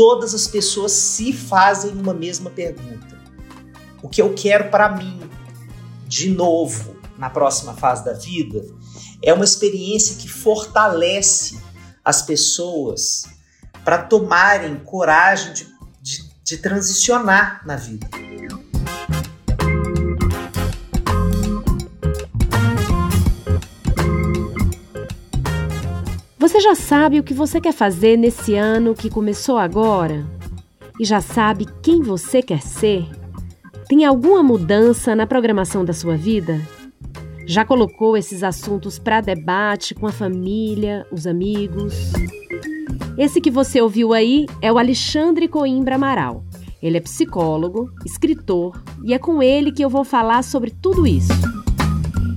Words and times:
todas 0.00 0.34
as 0.34 0.46
pessoas 0.46 0.92
se 0.92 1.30
fazem 1.30 1.90
uma 1.90 2.14
mesma 2.14 2.48
pergunta. 2.48 3.20
O 4.02 4.08
que 4.08 4.22
eu 4.22 4.32
quero 4.32 4.70
para 4.70 4.88
mim, 4.96 5.20
de 6.06 6.30
novo, 6.30 6.96
na 7.18 7.28
próxima 7.28 7.74
fase 7.74 8.02
da 8.02 8.14
vida, 8.14 8.64
é 9.22 9.34
uma 9.34 9.44
experiência 9.44 10.16
que 10.16 10.26
fortalece 10.26 11.60
as 12.02 12.22
pessoas 12.22 13.26
para 13.84 13.98
tomarem 13.98 14.76
coragem 14.76 15.52
de, 15.52 15.68
de, 16.00 16.30
de 16.44 16.56
transicionar 16.56 17.60
na 17.66 17.76
vida. 17.76 18.08
Você 26.50 26.58
já 26.58 26.74
sabe 26.74 27.20
o 27.20 27.22
que 27.22 27.32
você 27.32 27.60
quer 27.60 27.72
fazer 27.72 28.16
nesse 28.16 28.56
ano 28.56 28.92
que 28.92 29.08
começou 29.08 29.56
agora? 29.56 30.26
E 30.98 31.04
já 31.04 31.20
sabe 31.20 31.64
quem 31.80 32.02
você 32.02 32.42
quer 32.42 32.60
ser? 32.60 33.06
Tem 33.88 34.04
alguma 34.04 34.42
mudança 34.42 35.14
na 35.14 35.28
programação 35.28 35.84
da 35.84 35.92
sua 35.92 36.16
vida? 36.16 36.60
Já 37.46 37.64
colocou 37.64 38.16
esses 38.16 38.42
assuntos 38.42 38.98
para 38.98 39.20
debate 39.20 39.94
com 39.94 40.08
a 40.08 40.12
família, 40.12 41.06
os 41.12 41.24
amigos? 41.24 41.94
Esse 43.16 43.40
que 43.40 43.48
você 43.48 43.80
ouviu 43.80 44.12
aí 44.12 44.46
é 44.60 44.72
o 44.72 44.78
Alexandre 44.78 45.46
Coimbra 45.46 45.94
Amaral. 45.94 46.44
Ele 46.82 46.96
é 46.96 47.00
psicólogo, 47.00 47.92
escritor 48.04 48.82
e 49.04 49.14
é 49.14 49.20
com 49.20 49.40
ele 49.40 49.70
que 49.70 49.84
eu 49.84 49.88
vou 49.88 50.02
falar 50.02 50.42
sobre 50.42 50.72
tudo 50.72 51.06
isso. 51.06 51.49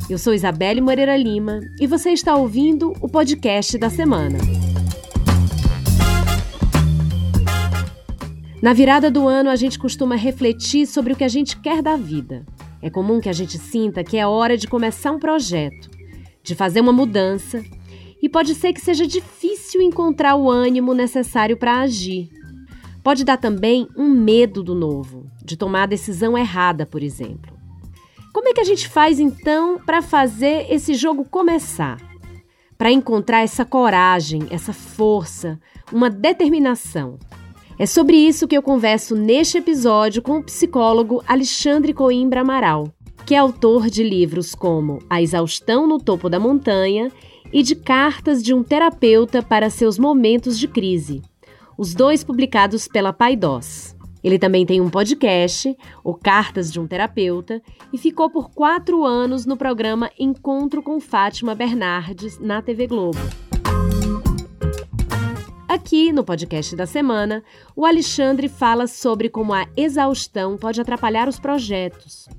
Eu 0.10 0.18
sou 0.18 0.34
Isabelle 0.34 0.82
Moreira 0.82 1.16
Lima 1.16 1.62
e 1.80 1.88
você 1.88 2.10
está 2.10 2.36
ouvindo 2.36 2.94
o 3.00 3.08
podcast 3.08 3.78
da 3.78 3.90
semana. 3.90 4.38
Na 8.62 8.74
virada 8.74 9.10
do 9.10 9.28
ano, 9.30 9.50
a 9.50 9.56
gente 9.56 9.80
costuma 9.80 10.16
refletir 10.16 10.86
sobre 10.88 11.14
o 11.14 11.16
que 11.16 11.24
a 11.24 11.30
gente 11.30 11.58
quer 11.58 11.82
da 11.82 11.96
vida. 11.96 12.46
É 12.82 12.90
comum 12.90 13.22
que 13.22 13.30
a 13.30 13.34
gente 13.34 13.58
sinta 13.58 14.04
que 14.04 14.18
é 14.18 14.28
hora 14.28 14.58
de 14.58 14.68
começar 14.68 15.12
um 15.12 15.20
projeto, 15.20 15.90
de 16.44 16.54
fazer 16.54 16.82
uma 16.82 16.92
mudança, 16.92 17.64
e 18.22 18.28
pode 18.28 18.56
ser 18.56 18.74
que 18.74 18.82
seja 18.82 19.08
difícil 19.08 19.82
encontrar 19.82 20.36
o 20.36 20.52
ânimo 20.52 20.94
necessário 20.94 21.56
para 21.56 21.80
agir. 21.80 22.30
Pode 23.02 23.24
dar 23.24 23.38
também 23.38 23.88
um 23.96 24.10
medo 24.10 24.62
do 24.62 24.76
novo, 24.76 25.26
de 25.44 25.56
tomar 25.56 25.84
a 25.84 25.88
decisão 25.88 26.38
errada, 26.38 26.86
por 26.86 27.02
exemplo. 27.02 27.53
Como 28.34 28.50
é 28.50 28.54
que 28.54 28.62
a 28.62 28.64
gente 28.64 28.90
faz 28.90 29.20
então 29.20 29.78
para 29.78 30.02
fazer 30.02 30.66
esse 30.68 30.96
jogo 30.96 31.24
começar? 31.24 32.02
Para 32.76 32.92
encontrar 32.92 33.42
essa 33.42 33.64
coragem, 33.64 34.48
essa 34.50 34.74
força, 34.74 35.60
uma 35.92 36.10
determinação. 36.10 37.20
É 37.78 37.86
sobre 37.86 38.18
isso 38.18 38.48
que 38.48 38.58
eu 38.58 38.64
converso 38.64 39.16
neste 39.16 39.60
episódio 39.60 40.20
com 40.20 40.40
o 40.40 40.44
psicólogo 40.44 41.24
Alexandre 41.28 41.94
Coimbra 41.94 42.42
Amaral, 42.42 42.92
que 43.24 43.36
é 43.36 43.38
autor 43.38 43.88
de 43.88 44.04
livros 44.04 44.56
como 44.56 44.98
A 45.08 45.22
Exaustão 45.22 45.86
no 45.86 46.00
Topo 46.00 46.28
da 46.28 46.40
Montanha 46.40 47.12
e 47.52 47.62
de 47.62 47.76
Cartas 47.76 48.42
de 48.42 48.52
um 48.52 48.64
Terapeuta 48.64 49.44
para 49.44 49.70
Seus 49.70 50.00
Momentos 50.00 50.58
de 50.58 50.68
Crise, 50.68 51.22
os 51.78 51.94
dois 51.94 52.24
publicados 52.24 52.88
pela 52.88 53.14
Paidós. 53.14 53.96
Ele 54.24 54.40
também 54.40 54.66
tem 54.66 54.80
um 54.80 54.90
podcast, 54.90 55.76
o 56.04 56.14
Cartas 56.14 56.72
de 56.72 56.80
um 56.80 56.88
Terapeuta, 56.88 57.62
e 57.92 57.98
ficou 57.98 58.30
por 58.30 58.50
quatro 58.52 59.04
anos 59.04 59.46
no 59.46 59.58
programa 59.58 60.10
Encontro 60.18 60.82
com 60.82 61.00
Fátima 61.00 61.54
Bernardes 61.54 62.40
na 62.40 62.62
TV 62.62 62.88
Globo. 62.88 63.20
Aqui 65.68 66.14
no 66.14 66.24
podcast 66.24 66.76
da 66.76 66.86
semana, 66.86 67.44
o 67.76 67.86
Alexandre 67.86 68.48
fala 68.48 68.88
sobre 68.88 69.28
como 69.28 69.54
a 69.54 69.68
exaustão 69.76 70.56
pode 70.56 70.80
atrapalhar 70.80 71.28
os 71.28 71.40
projetos, 71.40 72.30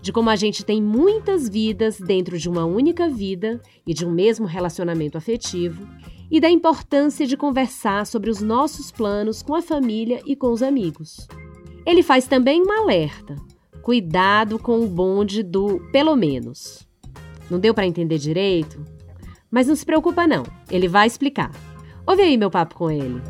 de 0.00 0.12
como 0.12 0.30
a 0.30 0.36
gente 0.36 0.64
tem 0.64 0.80
muitas 0.80 1.48
vidas 1.48 1.98
dentro 1.98 2.38
de 2.38 2.48
uma 2.48 2.64
única 2.66 3.08
vida 3.08 3.60
e 3.86 3.94
de 3.94 4.06
um 4.06 4.10
mesmo 4.10 4.46
relacionamento 4.46 5.18
afetivo, 5.18 5.88
e 6.32 6.40
da 6.40 6.50
importância 6.50 7.26
de 7.26 7.36
conversar 7.36 8.06
sobre 8.06 8.30
os 8.30 8.40
nossos 8.40 8.90
planos 8.90 9.42
com 9.42 9.54
a 9.54 9.60
família 9.60 10.22
e 10.24 10.34
com 10.34 10.50
os 10.50 10.62
amigos. 10.62 11.28
Ele 11.84 12.02
faz 12.02 12.26
também 12.26 12.62
um 12.62 12.72
alerta: 12.72 13.36
cuidado 13.82 14.58
com 14.58 14.80
o 14.80 14.88
bonde 14.88 15.42
do 15.42 15.78
pelo 15.92 16.16
menos. 16.16 16.88
Não 17.50 17.60
deu 17.60 17.74
para 17.74 17.86
entender 17.86 18.16
direito? 18.16 18.82
Mas 19.50 19.66
não 19.66 19.76
se 19.76 19.84
preocupa 19.84 20.26
não, 20.26 20.44
ele 20.70 20.88
vai 20.88 21.06
explicar. 21.06 21.50
Ouve 22.06 22.22
aí 22.22 22.38
meu 22.38 22.50
papo 22.50 22.76
com 22.76 22.90
ele. 22.90 23.20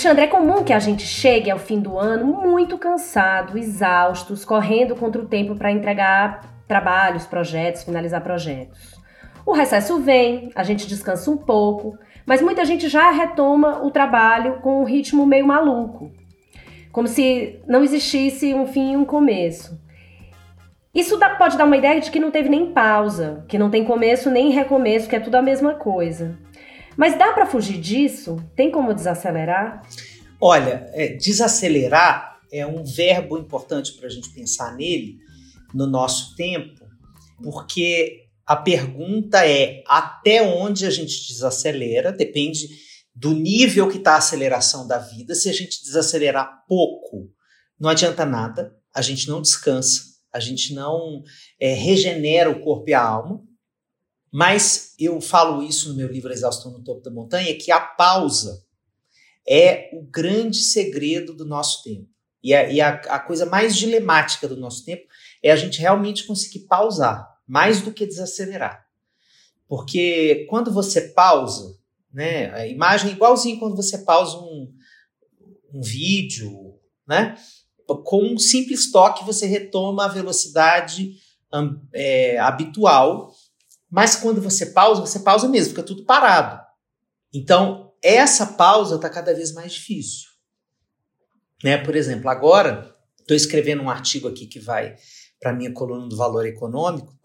Alexandre, 0.00 0.24
é 0.24 0.28
comum 0.28 0.64
que 0.64 0.72
a 0.72 0.78
gente 0.78 1.02
chegue 1.02 1.50
ao 1.50 1.58
fim 1.58 1.78
do 1.78 1.98
ano 1.98 2.24
muito 2.24 2.78
cansado, 2.78 3.58
exaustos, 3.58 4.46
correndo 4.46 4.96
contra 4.96 5.20
o 5.20 5.26
tempo 5.26 5.54
para 5.54 5.70
entregar 5.70 6.40
trabalhos, 6.66 7.26
projetos, 7.26 7.84
finalizar 7.84 8.22
projetos. 8.22 8.94
O 9.44 9.52
recesso 9.52 10.00
vem, 10.00 10.50
a 10.54 10.62
gente 10.62 10.86
descansa 10.86 11.30
um 11.30 11.36
pouco, 11.36 11.98
mas 12.24 12.40
muita 12.40 12.64
gente 12.64 12.88
já 12.88 13.10
retoma 13.10 13.84
o 13.84 13.90
trabalho 13.90 14.60
com 14.62 14.80
um 14.80 14.84
ritmo 14.84 15.26
meio 15.26 15.46
maluco, 15.46 16.10
como 16.90 17.06
se 17.06 17.60
não 17.68 17.84
existisse 17.84 18.54
um 18.54 18.66
fim 18.66 18.92
e 18.94 18.96
um 18.96 19.04
começo. 19.04 19.78
Isso 20.94 21.18
dá, 21.18 21.28
pode 21.28 21.58
dar 21.58 21.66
uma 21.66 21.76
ideia 21.76 22.00
de 22.00 22.10
que 22.10 22.18
não 22.18 22.30
teve 22.30 22.48
nem 22.48 22.72
pausa, 22.72 23.44
que 23.46 23.58
não 23.58 23.68
tem 23.68 23.84
começo 23.84 24.30
nem 24.30 24.50
recomeço, 24.50 25.10
que 25.10 25.16
é 25.16 25.20
tudo 25.20 25.34
a 25.34 25.42
mesma 25.42 25.74
coisa. 25.74 26.38
Mas 27.00 27.18
dá 27.18 27.32
para 27.32 27.46
fugir 27.46 27.80
disso? 27.80 28.36
Tem 28.54 28.70
como 28.70 28.92
desacelerar? 28.92 29.80
Olha, 30.38 30.86
é, 30.92 31.14
desacelerar 31.14 32.38
é 32.52 32.66
um 32.66 32.84
verbo 32.84 33.38
importante 33.38 33.92
para 33.92 34.06
a 34.06 34.10
gente 34.10 34.28
pensar 34.34 34.76
nele 34.76 35.16
no 35.72 35.86
nosso 35.86 36.36
tempo, 36.36 36.86
porque 37.42 38.26
a 38.44 38.54
pergunta 38.54 39.46
é 39.46 39.82
até 39.86 40.42
onde 40.42 40.84
a 40.84 40.90
gente 40.90 41.26
desacelera, 41.26 42.12
depende 42.12 42.68
do 43.14 43.32
nível 43.32 43.88
que 43.88 43.96
está 43.96 44.12
a 44.12 44.18
aceleração 44.18 44.86
da 44.86 44.98
vida. 44.98 45.34
Se 45.34 45.48
a 45.48 45.54
gente 45.54 45.82
desacelerar 45.82 46.66
pouco, 46.68 47.30
não 47.80 47.88
adianta 47.88 48.26
nada, 48.26 48.76
a 48.94 49.00
gente 49.00 49.26
não 49.26 49.40
descansa, 49.40 50.02
a 50.30 50.38
gente 50.38 50.74
não 50.74 51.22
é, 51.58 51.72
regenera 51.72 52.50
o 52.50 52.60
corpo 52.60 52.90
e 52.90 52.92
a 52.92 53.00
alma. 53.00 53.40
Mas 54.30 54.94
eu 54.98 55.20
falo 55.20 55.62
isso 55.62 55.88
no 55.88 55.96
meu 55.96 56.08
livro 56.08 56.32
Exaustão 56.32 56.70
no 56.70 56.84
Topo 56.84 57.02
da 57.02 57.10
Montanha, 57.10 57.56
que 57.58 57.72
a 57.72 57.80
pausa 57.80 58.64
é 59.48 59.90
o 59.92 60.02
grande 60.02 60.58
segredo 60.58 61.34
do 61.34 61.44
nosso 61.44 61.82
tempo. 61.82 62.08
E, 62.42 62.54
a, 62.54 62.70
e 62.70 62.80
a, 62.80 62.90
a 62.90 63.18
coisa 63.18 63.44
mais 63.44 63.76
dilemática 63.76 64.46
do 64.46 64.56
nosso 64.56 64.84
tempo 64.84 65.06
é 65.42 65.50
a 65.50 65.56
gente 65.56 65.80
realmente 65.80 66.24
conseguir 66.24 66.60
pausar, 66.60 67.28
mais 67.46 67.82
do 67.82 67.92
que 67.92 68.06
desacelerar. 68.06 68.86
Porque 69.68 70.46
quando 70.48 70.72
você 70.72 71.00
pausa, 71.08 71.76
né, 72.12 72.52
a 72.54 72.66
imagem 72.66 73.10
é 73.10 73.12
igualzinho 73.12 73.58
quando 73.58 73.76
você 73.76 73.98
pausa 73.98 74.38
um, 74.38 74.72
um 75.72 75.80
vídeo, 75.80 76.78
né? 77.06 77.36
Com 78.04 78.22
um 78.22 78.38
simples 78.38 78.90
toque 78.90 79.24
você 79.24 79.46
retoma 79.46 80.04
a 80.04 80.08
velocidade 80.08 81.16
é, 81.92 82.38
habitual 82.38 83.32
mas 83.90 84.16
quando 84.16 84.40
você 84.40 84.66
pausa, 84.66 85.00
você 85.00 85.18
pausa 85.18 85.48
mesmo, 85.48 85.70
fica 85.70 85.82
tudo 85.82 86.04
parado. 86.04 86.60
Então, 87.34 87.92
essa 88.02 88.46
pausa 88.46 88.96
está 88.96 89.10
cada 89.10 89.34
vez 89.34 89.52
mais 89.52 89.72
difícil. 89.72 90.30
Né? 91.62 91.76
Por 91.76 91.96
exemplo, 91.96 92.28
agora 92.30 92.96
estou 93.18 93.36
escrevendo 93.36 93.82
um 93.82 93.90
artigo 93.90 94.28
aqui 94.28 94.46
que 94.46 94.60
vai 94.60 94.96
para 95.40 95.52
minha 95.52 95.72
coluna 95.72 96.08
do 96.08 96.16
Valor 96.16 96.46
Econômico, 96.46 97.18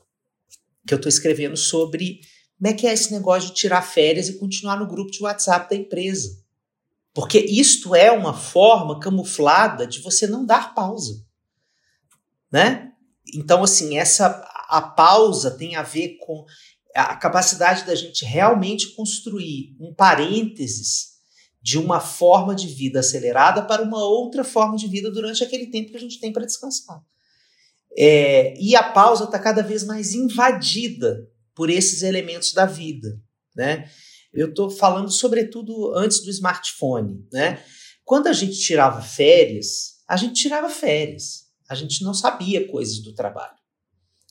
que 0.88 0.94
eu 0.94 0.98
estou 0.98 1.09
escrevendo 1.09 1.58
sobre 1.58 2.22
como 2.58 2.72
é 2.72 2.73
que 2.73 2.88
é 2.88 2.94
esse 2.94 3.12
negócio 3.12 3.50
de 3.50 3.56
tirar 3.56 3.82
férias 3.82 4.29
e 4.29 4.38
continuar 4.38 4.78
no 4.78 4.88
grupo 4.88 5.12
de 5.12 5.22
WhatsApp 5.22 5.70
da 5.70 5.76
empresa. 5.76 6.44
Porque 7.14 7.40
isto 7.40 7.96
é 7.96 8.12
uma 8.12 8.34
forma 8.34 9.00
camuflada 9.00 9.85
de 9.85 10.02
você 10.02 10.28
não 10.28 10.46
dar 10.46 10.73
pausa. 10.73 11.23
Né? 12.52 12.91
Então, 13.34 13.64
assim, 13.64 13.97
essa 13.97 14.28
a 14.70 14.82
pausa 14.82 15.52
tem 15.52 15.76
a 15.76 15.84
ver 15.84 16.17
com 16.26 16.46
a 16.96 17.16
capacidade 17.16 17.85
da 17.85 17.94
gente 17.94 18.23
realmente 18.23 18.96
construir 18.96 19.76
um 19.79 19.94
parênteses 19.94 21.16
de 21.62 21.78
uma 21.78 22.00
forma 22.00 22.56
de 22.56 22.67
vida 22.67 23.00
acelerada 23.00 23.62
para 23.64 23.84
uma 23.84 24.03
outra 24.03 24.44
forma 24.44 24.78
de 24.78 24.88
vida 24.88 25.12
durante 25.12 25.44
aquele 25.44 25.67
tempo 25.67 25.91
que 25.91 25.97
a 25.97 26.00
gente 26.00 26.20
tem 26.20 26.32
para 26.32 26.46
descansar. 26.46 27.03
É, 27.97 28.53
e 28.59 28.76
a 28.76 28.84
pausa 28.84 29.23
está 29.23 29.40
cada 29.40 29.64
vez 29.64 29.84
mais 29.84 30.14
invadida 30.14 31.28
por 31.56 31.70
esses 31.70 32.03
elementos 32.03 32.53
da 32.53 32.66
vida. 32.66 33.20
Né? 33.56 33.90
Eu 34.34 34.50
estou 34.50 34.70
falando 34.70 35.09
sobretudo 35.09 35.94
antes 35.96 36.20
do 36.22 36.29
smartphone. 36.29 37.26
Né? 37.32 37.64
Quando 38.03 38.28
a 38.28 38.34
gente 38.34 38.59
tirava 38.59 39.02
férias, 39.02 39.96
a 40.08 40.17
gente 40.17 40.40
tirava 40.40 40.70
férias. 40.70 41.46
A 41.67 41.73
gente 41.73 42.03
não 42.03 42.14
sabia 42.14 42.67
coisas 42.67 43.00
do 43.00 43.14
trabalho. 43.14 43.56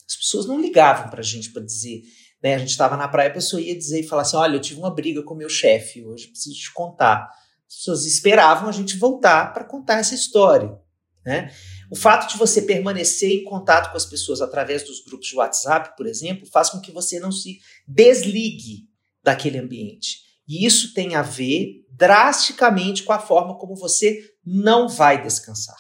As 0.08 0.16
pessoas 0.16 0.46
não 0.46 0.60
ligavam 0.60 1.08
para 1.08 1.20
a 1.20 1.24
gente 1.24 1.52
para 1.52 1.62
dizer. 1.62 2.02
Né? 2.42 2.54
A 2.54 2.58
gente 2.58 2.70
estava 2.70 2.96
na 2.96 3.08
praia, 3.08 3.30
a 3.30 3.34
pessoa 3.34 3.60
ia 3.60 3.76
dizer 3.76 4.00
e 4.00 4.06
falar 4.06 4.22
assim: 4.22 4.36
olha, 4.36 4.56
eu 4.56 4.60
tive 4.60 4.80
uma 4.80 4.94
briga 4.94 5.22
com 5.22 5.34
meu 5.34 5.48
chefe 5.48 6.04
hoje, 6.04 6.28
preciso 6.28 6.56
te 6.56 6.72
contar. 6.72 7.30
As 7.68 7.76
pessoas 7.76 8.04
esperavam 8.04 8.68
a 8.68 8.72
gente 8.72 8.96
voltar 8.96 9.52
para 9.52 9.64
contar 9.64 9.98
essa 9.98 10.14
história. 10.14 10.78
Né? 11.24 11.50
O 11.90 11.96
fato 11.96 12.30
de 12.30 12.38
você 12.38 12.62
permanecer 12.62 13.30
em 13.30 13.44
contato 13.44 13.90
com 13.90 13.96
as 13.96 14.04
pessoas 14.04 14.42
através 14.42 14.84
dos 14.84 15.02
grupos 15.02 15.28
de 15.28 15.36
WhatsApp, 15.36 15.96
por 15.96 16.06
exemplo, 16.06 16.46
faz 16.46 16.68
com 16.68 16.80
que 16.80 16.92
você 16.92 17.18
não 17.18 17.32
se 17.32 17.60
desligue 17.88 18.88
daquele 19.22 19.58
ambiente. 19.58 20.18
E 20.46 20.66
isso 20.66 20.92
tem 20.92 21.14
a 21.14 21.22
ver 21.22 21.86
drasticamente 21.90 23.02
com 23.02 23.12
a 23.12 23.18
forma 23.18 23.56
como 23.56 23.74
você 23.74 24.20
não 24.44 24.88
vai 24.88 25.22
descansar. 25.22 25.78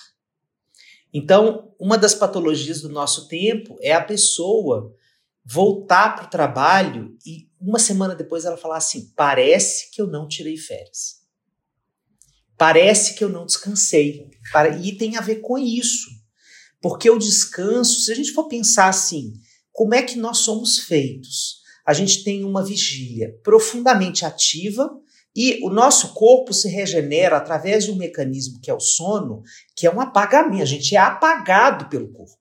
Então, 1.14 1.72
uma 1.78 1.96
das 1.96 2.12
patologias 2.12 2.80
do 2.80 2.88
nosso 2.88 3.28
tempo 3.28 3.78
é 3.80 3.92
a 3.92 4.02
pessoa 4.02 4.92
voltar 5.44 6.16
para 6.16 6.24
o 6.24 6.30
trabalho 6.30 7.16
e 7.24 7.48
uma 7.60 7.78
semana 7.78 8.16
depois 8.16 8.44
ela 8.44 8.56
falar 8.56 8.78
assim: 8.78 9.12
parece 9.14 9.92
que 9.92 10.02
eu 10.02 10.08
não 10.08 10.26
tirei 10.26 10.56
férias. 10.56 11.22
Parece 12.58 13.14
que 13.14 13.22
eu 13.22 13.28
não 13.28 13.46
descansei. 13.46 14.28
E 14.82 14.92
tem 14.92 15.16
a 15.16 15.20
ver 15.20 15.36
com 15.36 15.56
isso. 15.56 16.10
Porque 16.82 17.08
o 17.08 17.18
descanso, 17.18 18.00
se 18.00 18.12
a 18.12 18.14
gente 18.14 18.32
for 18.32 18.48
pensar 18.48 18.88
assim, 18.88 19.32
como 19.72 19.94
é 19.94 20.02
que 20.02 20.18
nós 20.18 20.38
somos 20.38 20.78
feitos? 20.78 21.62
A 21.86 21.92
gente 21.92 22.24
tem 22.24 22.44
uma 22.44 22.64
vigília 22.64 23.38
profundamente 23.42 24.24
ativa 24.24 24.90
e 25.36 25.60
o 25.64 25.68
nosso 25.68 26.14
corpo 26.14 26.52
se 26.54 26.68
regenera 26.68 27.36
através 27.36 27.84
de 27.84 27.90
um 27.90 27.96
mecanismo 27.96 28.60
que 28.60 28.70
é 28.70 28.74
o 28.74 28.78
sono, 28.78 29.42
que 29.74 29.86
é 29.86 29.92
um 29.92 30.00
apagamento. 30.00 30.62
A 30.62 30.66
gente 30.66 30.94
é 30.94 30.98
apagado 30.98 31.88
pelo 31.88 32.12
corpo. 32.12 32.38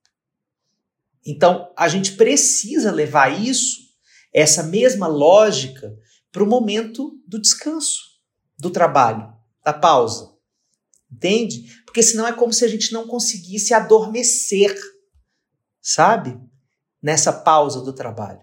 Então, 1.26 1.72
a 1.76 1.88
gente 1.88 2.14
precisa 2.14 2.92
levar 2.92 3.30
isso, 3.42 3.82
essa 4.32 4.62
mesma 4.62 5.08
lógica, 5.08 5.96
para 6.32 6.44
o 6.44 6.48
momento 6.48 7.20
do 7.28 7.40
descanso, 7.40 8.00
do 8.60 8.70
trabalho, 8.70 9.34
da 9.64 9.74
pausa. 9.74 10.32
Entende? 11.12 11.82
Porque 11.86 12.04
senão 12.04 12.28
é 12.28 12.34
como 12.34 12.52
se 12.52 12.66
a 12.66 12.68
gente 12.68 12.92
não 12.92 13.08
conseguisse 13.08 13.74
adormecer, 13.74 14.76
sabe? 15.82 16.38
Nessa 17.02 17.32
pausa 17.32 17.82
do 17.82 17.94
trabalho. 17.94 18.42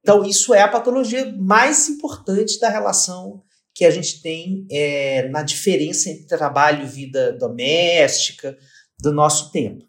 Então, 0.00 0.24
isso 0.24 0.52
é 0.52 0.62
a 0.62 0.68
patologia 0.68 1.34
mais 1.38 1.88
importante 1.88 2.58
da 2.58 2.68
relação 2.68 3.42
que 3.76 3.84
a 3.84 3.90
gente 3.90 4.22
tem 4.22 4.66
é, 4.70 5.28
na 5.28 5.42
diferença 5.42 6.08
entre 6.08 6.24
trabalho 6.24 6.82
e 6.82 6.88
vida 6.88 7.30
doméstica 7.34 8.56
do 8.98 9.12
nosso 9.12 9.52
tempo. 9.52 9.84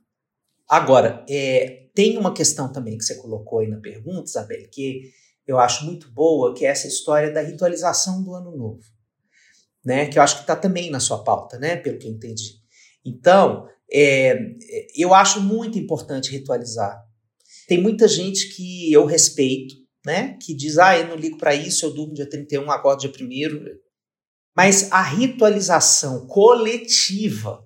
Agora, 0.68 1.26
é, 1.30 1.88
tem 1.96 2.18
uma 2.18 2.34
questão 2.34 2.70
também 2.70 2.98
que 2.98 3.06
você 3.06 3.16
colocou 3.16 3.60
aí 3.60 3.70
na 3.70 3.80
pergunta, 3.80 4.30
Isabel, 4.30 4.68
que 4.70 5.04
eu 5.48 5.58
acho 5.58 5.86
muito 5.86 6.12
boa, 6.12 6.54
que 6.54 6.66
é 6.66 6.70
essa 6.70 6.86
história 6.86 7.32
da 7.32 7.40
ritualização 7.40 8.22
do 8.22 8.34
ano 8.34 8.58
novo, 8.58 8.84
né? 9.86 10.08
Que 10.08 10.20
eu 10.20 10.22
acho 10.22 10.36
que 10.36 10.42
está 10.42 10.58
também 10.58 10.92
na 10.92 11.00
sua 11.00 11.24
pauta, 11.24 11.58
né? 11.58 11.78
Pelo 11.78 11.98
que 11.98 12.08
eu 12.08 12.12
entendi. 12.12 12.60
Então, 13.06 13.70
é, 13.90 14.38
eu 14.98 15.14
acho 15.14 15.40
muito 15.40 15.80
importante 15.80 16.30
ritualizar. 16.30 17.02
Tem 17.70 17.82
muita 17.82 18.06
gente 18.06 18.54
que 18.54 18.92
eu 18.92 19.06
respeito, 19.06 19.76
né? 20.06 20.38
Que 20.42 20.54
diz, 20.54 20.78
ah, 20.78 20.98
eu 20.98 21.08
não 21.08 21.16
ligo 21.16 21.38
para 21.38 21.54
isso, 21.54 21.86
eu 21.86 21.94
durmo 21.94 22.14
dia 22.14 22.30
31, 22.30 22.70
acordo 22.72 23.02
dia 23.02 23.12
1 23.12 23.80
Mas 24.56 24.92
a 24.92 25.02
ritualização 25.02 26.28
coletiva, 26.28 27.66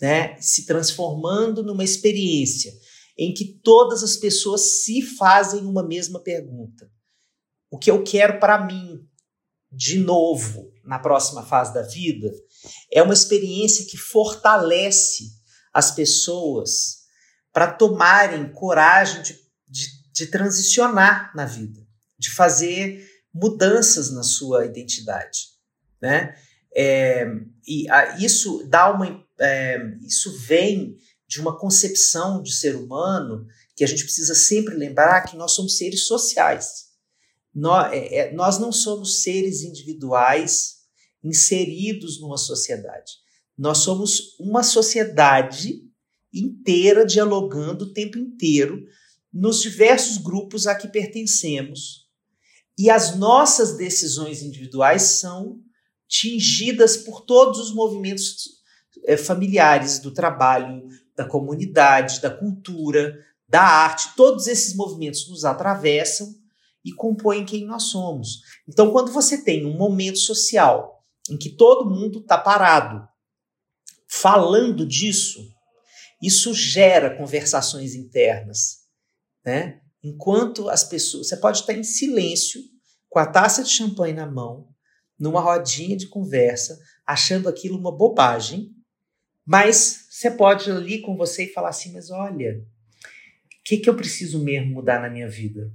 né? 0.00 0.36
Se 0.40 0.66
transformando 0.66 1.62
numa 1.62 1.84
experiência 1.84 2.72
em 3.16 3.32
que 3.32 3.60
todas 3.62 4.02
as 4.02 4.16
pessoas 4.16 4.82
se 4.82 5.00
fazem 5.02 5.64
uma 5.64 5.86
mesma 5.86 6.20
pergunta. 6.20 6.90
O 7.70 7.78
que 7.78 7.90
eu 7.90 8.02
quero 8.02 8.38
para 8.38 8.64
mim, 8.64 9.00
de 9.70 9.98
novo, 9.98 10.72
na 10.84 10.98
próxima 10.98 11.44
fase 11.44 11.72
da 11.72 11.82
vida, 11.82 12.30
é 12.92 13.02
uma 13.02 13.14
experiência 13.14 13.86
que 13.86 13.96
fortalece 13.96 15.24
as 15.72 15.90
pessoas 15.90 17.04
para 17.52 17.72
tomarem 17.72 18.52
coragem 18.52 19.22
de, 19.22 19.38
de 19.68 19.88
de 20.14 20.28
transicionar 20.28 21.32
na 21.34 21.44
vida, 21.44 21.84
de 22.16 22.30
fazer 22.30 23.04
mudanças 23.34 24.12
na 24.12 24.22
sua 24.22 24.64
identidade, 24.64 25.48
né? 26.00 26.36
É, 26.76 27.26
e 27.66 27.90
a, 27.90 28.16
isso 28.18 28.64
dá 28.68 28.92
uma, 28.92 29.24
é, 29.40 29.78
isso 30.02 30.38
vem 30.38 30.96
de 31.26 31.40
uma 31.40 31.58
concepção 31.58 32.40
de 32.40 32.54
ser 32.54 32.76
humano 32.76 33.46
que 33.76 33.82
a 33.82 33.86
gente 33.88 34.04
precisa 34.04 34.36
sempre 34.36 34.76
lembrar 34.76 35.22
que 35.22 35.36
nós 35.36 35.52
somos 35.52 35.76
seres 35.76 36.06
sociais. 36.06 36.84
Nós, 37.52 37.92
é, 37.92 38.16
é, 38.16 38.32
nós 38.32 38.58
não 38.58 38.70
somos 38.70 39.22
seres 39.22 39.62
individuais 39.62 40.76
inseridos 41.24 42.20
numa 42.20 42.38
sociedade. 42.38 43.12
Nós 43.58 43.78
somos 43.78 44.38
uma 44.38 44.62
sociedade 44.62 45.82
inteira 46.32 47.04
dialogando 47.04 47.84
o 47.84 47.92
tempo 47.92 48.18
inteiro 48.18 48.84
nos 49.34 49.60
diversos 49.60 50.16
grupos 50.18 50.68
a 50.68 50.76
que 50.76 50.86
pertencemos. 50.86 52.04
E 52.78 52.88
as 52.88 53.16
nossas 53.16 53.76
decisões 53.76 54.42
individuais 54.42 55.02
são 55.02 55.58
tingidas 56.06 56.96
por 56.96 57.22
todos 57.22 57.58
os 57.58 57.74
movimentos 57.74 58.44
é, 59.04 59.16
familiares 59.16 59.98
do 59.98 60.12
trabalho, 60.12 60.86
da 61.16 61.24
comunidade, 61.24 62.20
da 62.20 62.30
cultura, 62.30 63.18
da 63.48 63.62
arte. 63.62 64.14
Todos 64.16 64.46
esses 64.46 64.76
movimentos 64.76 65.28
nos 65.28 65.44
atravessam 65.44 66.32
e 66.84 66.92
compõem 66.92 67.44
quem 67.44 67.64
nós 67.64 67.84
somos. 67.84 68.40
Então, 68.68 68.92
quando 68.92 69.10
você 69.10 69.42
tem 69.42 69.66
um 69.66 69.76
momento 69.76 70.18
social 70.18 71.04
em 71.28 71.36
que 71.36 71.50
todo 71.50 71.90
mundo 71.90 72.20
está 72.20 72.38
parado, 72.38 73.04
falando 74.06 74.86
disso, 74.86 75.40
isso 76.22 76.54
gera 76.54 77.16
conversações 77.16 77.94
internas 77.94 78.83
né? 79.44 79.80
Enquanto 80.02 80.68
as 80.68 80.84
pessoas, 80.84 81.28
você 81.28 81.36
pode 81.36 81.60
estar 81.60 81.72
em 81.72 81.82
silêncio, 81.82 82.60
com 83.08 83.18
a 83.18 83.26
taça 83.26 83.62
de 83.62 83.70
champanhe 83.70 84.12
na 84.12 84.26
mão, 84.26 84.68
numa 85.18 85.40
rodinha 85.40 85.96
de 85.96 86.08
conversa, 86.08 86.78
achando 87.06 87.48
aquilo 87.48 87.78
uma 87.78 87.96
bobagem, 87.96 88.74
mas 89.46 90.06
você 90.10 90.30
pode 90.30 90.68
ir 90.68 90.72
ali 90.72 91.00
com 91.00 91.16
você 91.16 91.44
e 91.44 91.52
falar 91.52 91.68
assim: 91.68 91.92
mas 91.92 92.10
olha, 92.10 92.58
o 92.58 93.62
que, 93.64 93.78
que 93.78 93.88
eu 93.88 93.96
preciso 93.96 94.42
mesmo 94.42 94.74
mudar 94.74 95.00
na 95.00 95.10
minha 95.10 95.28
vida? 95.28 95.72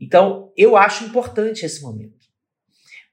Então, 0.00 0.52
eu 0.56 0.76
acho 0.76 1.04
importante 1.04 1.64
esse 1.64 1.80
momento. 1.80 2.26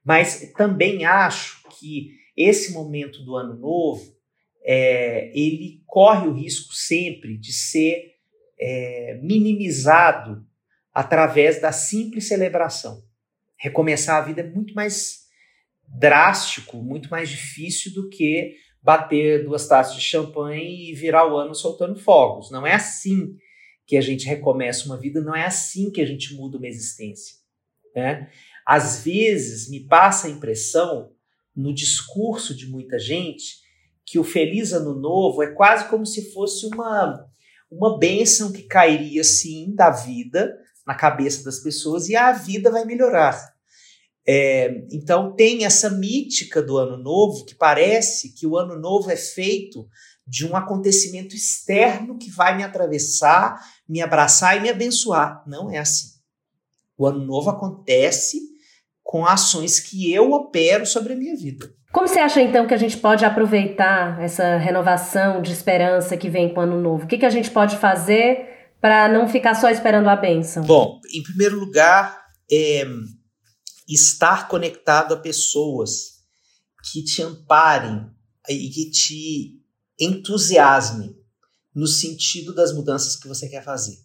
Mas 0.04 0.52
também 0.58 1.06
acho 1.06 1.62
que 1.78 2.18
esse 2.36 2.72
momento 2.72 3.24
do 3.24 3.36
ano 3.36 3.56
novo, 3.56 4.16
é, 4.64 5.32
ele 5.38 5.84
corre 5.86 6.28
o 6.28 6.34
risco 6.34 6.74
sempre 6.74 7.38
de 7.38 7.54
ser 7.54 8.19
é, 8.60 9.20
minimizado 9.22 10.46
através 10.94 11.62
da 11.62 11.72
simples 11.72 12.28
celebração. 12.28 13.02
Recomeçar 13.58 14.18
a 14.18 14.26
vida 14.26 14.42
é 14.42 14.50
muito 14.50 14.74
mais 14.74 15.20
drástico, 15.88 16.78
muito 16.78 17.10
mais 17.10 17.30
difícil 17.30 17.94
do 17.94 18.10
que 18.10 18.56
bater 18.82 19.44
duas 19.44 19.68
taças 19.68 19.96
de 19.96 20.02
champanhe 20.02 20.92
e 20.92 20.94
virar 20.94 21.28
o 21.28 21.38
ano 21.38 21.54
soltando 21.54 22.00
fogos. 22.00 22.52
Não 22.52 22.66
é 22.66 22.74
assim 22.74 23.36
que 23.86 23.98
a 23.98 24.02
gente 24.02 24.26
recomeça 24.26 24.86
uma 24.86 24.98
vida, 24.98 25.22
não 25.22 25.36
é 25.36 25.46
assim 25.46 25.92
que 25.92 26.02
a 26.02 26.06
gente 26.06 26.34
muda 26.36 26.58
uma 26.58 26.68
existência. 26.68 27.36
Né? 27.96 28.30
Às 28.66 29.04
vezes 29.04 29.70
me 29.70 29.82
passa 29.82 30.28
a 30.28 30.30
impressão, 30.30 31.12
no 31.56 31.74
discurso 31.74 32.56
de 32.56 32.68
muita 32.68 32.98
gente, 33.00 33.58
que 34.06 34.20
o 34.20 34.24
Feliz 34.24 34.72
Ano 34.72 34.96
Novo 34.96 35.44
é 35.44 35.52
quase 35.54 35.90
como 35.90 36.06
se 36.06 36.32
fosse 36.32 36.66
uma 36.68 37.29
uma 37.70 37.98
bênção 37.98 38.52
que 38.52 38.64
cairia 38.64 39.24
sim 39.24 39.74
da 39.76 39.90
vida 39.90 40.58
na 40.86 40.96
cabeça 40.96 41.44
das 41.44 41.60
pessoas 41.60 42.10
e 42.10 42.16
a 42.16 42.32
vida 42.32 42.72
vai 42.72 42.84
melhorar. 42.84 43.54
É, 44.28 44.86
então 44.92 45.36
tem 45.36 45.66
essa 45.66 45.90
mítica 45.90 46.62
do 46.62 46.78
ano 46.78 46.98
novo 46.98 47.46
que 47.46 47.56
parece 47.56 48.34
que 48.34 48.46
o 48.46 48.58
ano 48.58 48.80
novo 48.80 49.10
é 49.10 49.16
feito 49.16 49.88
de 50.26 50.46
um 50.46 50.56
acontecimento 50.56 51.36
externo 51.36 52.18
que 52.18 52.30
vai 52.30 52.56
me 52.56 52.64
atravessar, 52.64 53.60
me 53.88 54.02
abraçar 54.02 54.58
e 54.58 54.62
me 54.62 54.70
abençoar. 54.70 55.44
Não 55.48 55.72
é 55.72 55.80
assim. 55.80 56.10
O 56.98 57.08
ano 57.08 57.26
novo 57.26 57.50
acontece 57.50 58.40
com 59.02 59.26
ações 59.26 59.80
que 59.80 60.14
eu 60.14 60.32
opero 60.32 60.86
sobre 60.86 61.14
a 61.14 61.16
minha 61.16 61.36
vida. 61.36 61.74
Como 61.92 62.08
você 62.08 62.20
acha 62.20 62.42
então 62.42 62.68
que 62.68 62.74
a 62.74 62.78
gente 62.78 62.98
pode 62.98 63.26
aproveitar 63.26 64.22
essa 64.22 64.58
renovação 64.58 65.42
de 65.42 65.52
esperança 65.52 66.16
que 66.16 66.30
vem 66.30 66.54
com 66.54 66.60
o 66.60 66.64
ano 66.64 66.80
novo? 66.80 67.06
O 67.06 67.08
que, 67.08 67.18
que 67.18 67.26
a 67.26 67.32
gente 67.32 67.50
pode 67.50 67.78
fazer 67.78 68.48
para 68.80 69.08
não 69.08 69.28
ficar 69.28 69.56
só 69.56 69.70
esperando 69.70 70.08
a 70.08 70.16
bênção? 70.16 70.64
Bom, 70.64 71.00
em 71.14 71.24
primeiro 71.24 71.60
lugar, 71.60 72.22
é 72.52 72.84
estar 73.88 74.48
conectado 74.48 75.16
a 75.16 75.18
pessoas 75.18 76.20
que 76.92 77.04
te 77.04 77.24
amparem 77.24 78.06
e 78.48 78.70
que 78.70 78.92
te 78.92 79.60
entusiasmem 80.00 81.16
no 81.74 81.88
sentido 81.88 82.54
das 82.54 82.74
mudanças 82.74 83.16
que 83.16 83.28
você 83.28 83.50
quer 83.50 83.64
fazer. 83.64 83.98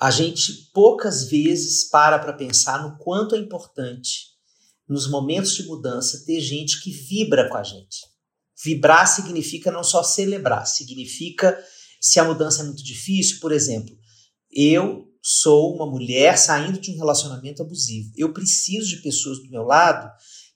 A 0.00 0.10
gente 0.10 0.70
poucas 0.72 1.28
vezes 1.28 1.88
para 1.88 2.18
para 2.18 2.32
pensar 2.32 2.82
no 2.82 2.96
quanto 2.98 3.34
é 3.34 3.38
importante, 3.38 4.33
nos 4.88 5.08
momentos 5.10 5.54
de 5.54 5.64
mudança, 5.64 6.24
ter 6.26 6.40
gente 6.40 6.82
que 6.82 6.90
vibra 6.90 7.48
com 7.48 7.56
a 7.56 7.62
gente. 7.62 8.00
Vibrar 8.62 9.06
significa 9.06 9.70
não 9.70 9.82
só 9.82 10.02
celebrar, 10.02 10.66
significa 10.66 11.58
se 12.00 12.20
a 12.20 12.24
mudança 12.24 12.62
é 12.62 12.66
muito 12.66 12.84
difícil, 12.84 13.40
por 13.40 13.50
exemplo, 13.50 13.94
eu 14.52 15.06
sou 15.22 15.74
uma 15.74 15.86
mulher 15.86 16.36
saindo 16.36 16.78
de 16.78 16.90
um 16.92 16.98
relacionamento 16.98 17.62
abusivo. 17.62 18.12
Eu 18.14 18.32
preciso 18.32 18.88
de 18.88 19.02
pessoas 19.02 19.38
do 19.38 19.50
meu 19.50 19.62
lado 19.62 20.10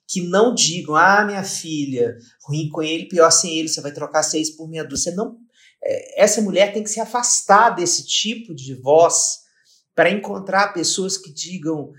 que 0.07 0.21
não 0.21 0.53
digam, 0.53 0.95
ah, 0.95 1.25
minha 1.25 1.43
filha, 1.43 2.15
ruim 2.47 2.69
com 2.69 2.81
ele, 2.81 3.07
pior 3.07 3.31
sem 3.31 3.57
ele, 3.57 3.67
você 3.67 3.81
vai 3.81 3.91
trocar 3.91 4.23
seis 4.23 4.55
por 4.55 4.69
meia 4.69 4.83
dúzia. 4.83 5.13
Não, 5.15 5.37
é, 5.83 6.23
essa 6.23 6.41
mulher 6.41 6.73
tem 6.73 6.83
que 6.83 6.89
se 6.89 6.99
afastar 6.99 7.71
desse 7.71 8.05
tipo 8.05 8.53
de 8.53 8.75
voz 8.75 9.39
para 9.95 10.09
encontrar 10.09 10.73
pessoas 10.73 11.17
que 11.17 11.33
digam, 11.33 11.91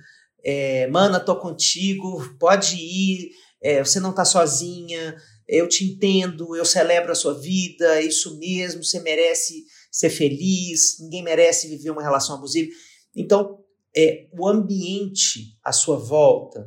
é, 0.45 0.87
mana, 0.89 1.21
tô 1.21 1.37
contigo, 1.37 2.23
pode 2.39 2.77
ir, 2.77 3.31
é, 3.63 3.85
você 3.85 4.01
não 4.01 4.13
tá 4.13 4.25
sozinha, 4.25 5.17
eu 5.47 5.69
te 5.69 5.85
entendo, 5.85 6.57
eu 6.57 6.65
celebro 6.65 7.13
a 7.13 7.15
sua 7.15 7.35
vida, 7.35 7.97
é 7.99 8.03
isso 8.03 8.39
mesmo, 8.39 8.85
você 8.85 9.01
merece 9.01 9.65
ser 9.91 10.11
feliz, 10.11 10.99
ninguém 11.01 11.23
merece 11.23 11.69
viver 11.69 11.91
uma 11.91 12.03
relação 12.03 12.37
abusiva. 12.37 12.71
Então, 13.15 13.59
é, 13.97 14.29
o 14.33 14.47
ambiente 14.47 15.59
à 15.65 15.73
sua 15.73 15.97
volta 15.97 16.67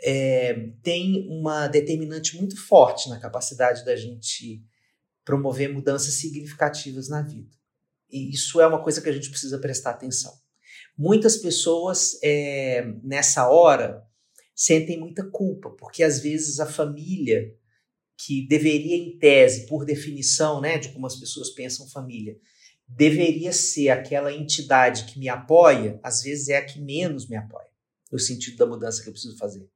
é, 0.00 0.70
tem 0.82 1.26
uma 1.30 1.66
determinante 1.66 2.36
muito 2.36 2.60
forte 2.66 3.08
na 3.08 3.18
capacidade 3.18 3.84
da 3.84 3.96
gente 3.96 4.62
promover 5.24 5.72
mudanças 5.72 6.14
significativas 6.14 7.08
na 7.08 7.22
vida. 7.22 7.50
E 8.10 8.30
isso 8.30 8.60
é 8.60 8.66
uma 8.66 8.82
coisa 8.82 9.00
que 9.00 9.08
a 9.08 9.12
gente 9.12 9.30
precisa 9.30 9.58
prestar 9.58 9.90
atenção. 9.90 10.32
Muitas 10.96 11.36
pessoas, 11.36 12.18
é, 12.22 12.86
nessa 13.02 13.48
hora, 13.48 14.06
sentem 14.54 14.98
muita 14.98 15.28
culpa, 15.28 15.70
porque 15.70 16.02
às 16.02 16.20
vezes 16.20 16.60
a 16.60 16.66
família 16.66 17.52
que 18.16 18.46
deveria, 18.46 18.96
em 18.96 19.18
tese, 19.18 19.66
por 19.66 19.84
definição, 19.84 20.60
né, 20.60 20.78
de 20.78 20.90
como 20.90 21.06
as 21.06 21.16
pessoas 21.16 21.50
pensam 21.50 21.88
família, 21.88 22.38
deveria 22.86 23.52
ser 23.52 23.88
aquela 23.88 24.32
entidade 24.32 25.04
que 25.06 25.18
me 25.18 25.28
apoia, 25.28 25.98
às 26.02 26.22
vezes 26.22 26.48
é 26.48 26.56
a 26.56 26.64
que 26.64 26.80
menos 26.80 27.28
me 27.28 27.36
apoia, 27.36 27.68
no 28.12 28.18
sentido 28.18 28.56
da 28.56 28.66
mudança 28.66 29.02
que 29.02 29.08
eu 29.08 29.12
preciso 29.12 29.36
fazer. 29.36 29.68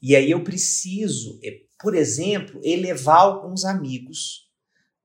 E 0.00 0.16
aí 0.16 0.30
eu 0.30 0.42
preciso, 0.42 1.38
eh, 1.42 1.62
por 1.78 1.94
exemplo, 1.94 2.60
elevar 2.64 3.18
alguns 3.18 3.64
amigos 3.64 4.48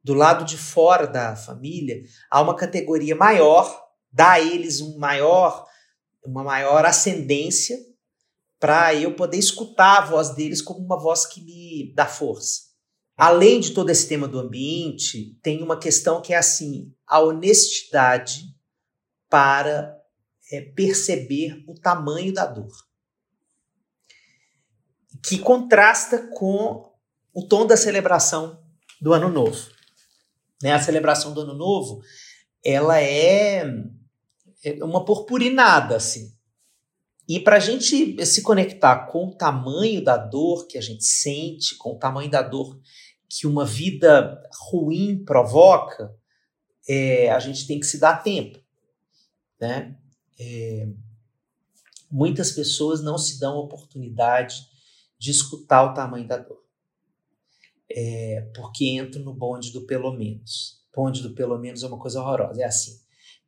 do 0.04 0.14
lado 0.14 0.46
de 0.46 0.58
fora 0.58 1.08
da 1.08 1.36
família 1.36 2.04
a 2.30 2.42
uma 2.42 2.56
categoria 2.56 3.16
maior, 3.16 3.83
dar 4.14 4.34
a 4.34 4.40
eles 4.40 4.80
um 4.80 4.98
maior, 4.98 5.66
uma 6.24 6.44
maior 6.44 6.86
ascendência 6.86 7.78
para 8.60 8.96
eu 8.96 9.16
poder 9.16 9.38
escutar 9.38 9.98
a 9.98 10.06
voz 10.06 10.30
deles 10.36 10.62
como 10.62 10.80
uma 10.80 10.98
voz 10.98 11.26
que 11.26 11.42
me 11.42 11.92
dá 11.94 12.06
força. 12.06 12.72
Além 13.18 13.60
de 13.60 13.72
todo 13.72 13.90
esse 13.90 14.08
tema 14.08 14.28
do 14.28 14.40
ambiente, 14.40 15.38
tem 15.44 15.62
uma 15.62 15.78
questão 15.78 16.22
que 16.22 16.34
é 16.34 16.38
assim: 16.38 16.94
a 17.06 17.20
honestidade 17.20 18.56
para 19.30 20.00
é, 20.52 20.62
perceber 20.62 21.64
o 21.68 21.74
tamanho 21.74 22.34
da 22.34 22.46
dor, 22.46 22.72
que 25.24 25.38
contrasta 25.40 26.30
com 26.36 26.92
o 27.34 27.48
tom 27.48 27.66
da 27.66 27.76
celebração 27.76 28.64
do 29.02 29.12
Ano 29.12 29.30
Novo. 29.30 29.70
Né? 30.62 30.72
A 30.72 30.82
celebração 30.82 31.34
do 31.34 31.42
Ano 31.42 31.54
Novo, 31.54 32.02
ela 32.64 33.00
é, 33.00 33.58
é 33.58 33.66
uma 34.82 35.04
purpurinada, 35.04 35.96
assim. 35.96 36.34
E 37.28 37.40
para 37.40 37.56
a 37.56 37.60
gente 37.60 38.26
se 38.26 38.42
conectar 38.42 39.08
com 39.08 39.28
o 39.28 39.36
tamanho 39.36 40.04
da 40.04 40.18
dor 40.18 40.68
que 40.68 40.78
a 40.78 40.82
gente 40.82 41.06
sente, 41.06 41.76
com 41.78 41.94
o 41.94 41.98
tamanho 41.98 42.30
da 42.30 42.42
dor 42.42 42.80
que 43.30 43.48
uma 43.48 43.66
vida 43.66 44.42
ruim 44.70 45.24
provoca, 45.24 46.14
é, 46.88 47.32
a 47.32 47.40
gente 47.40 47.66
tem 47.66 47.80
que 47.80 47.86
se 47.86 47.98
dar 47.98 48.22
tempo. 48.22 48.60
Né? 49.60 49.96
É, 50.40 50.88
muitas 52.12 52.52
pessoas 52.52 53.02
não 53.02 53.18
se 53.18 53.40
dão 53.40 53.54
a 53.54 53.62
oportunidade 53.62 54.68
de 55.18 55.32
escutar 55.32 55.84
o 55.84 55.94
tamanho 55.94 56.28
da 56.28 56.38
dor. 56.38 56.62
É, 57.90 58.50
porque 58.56 58.90
entram 58.90 59.24
no 59.24 59.34
bonde 59.34 59.72
do 59.72 59.86
pelo 59.86 60.12
menos. 60.12 60.84
Bonde 60.94 61.22
do 61.22 61.34
pelo 61.34 61.58
menos 61.58 61.84
é 61.84 61.88
uma 61.88 62.00
coisa 62.00 62.22
horrorosa. 62.22 62.62
É 62.62 62.66
assim. 62.66 63.00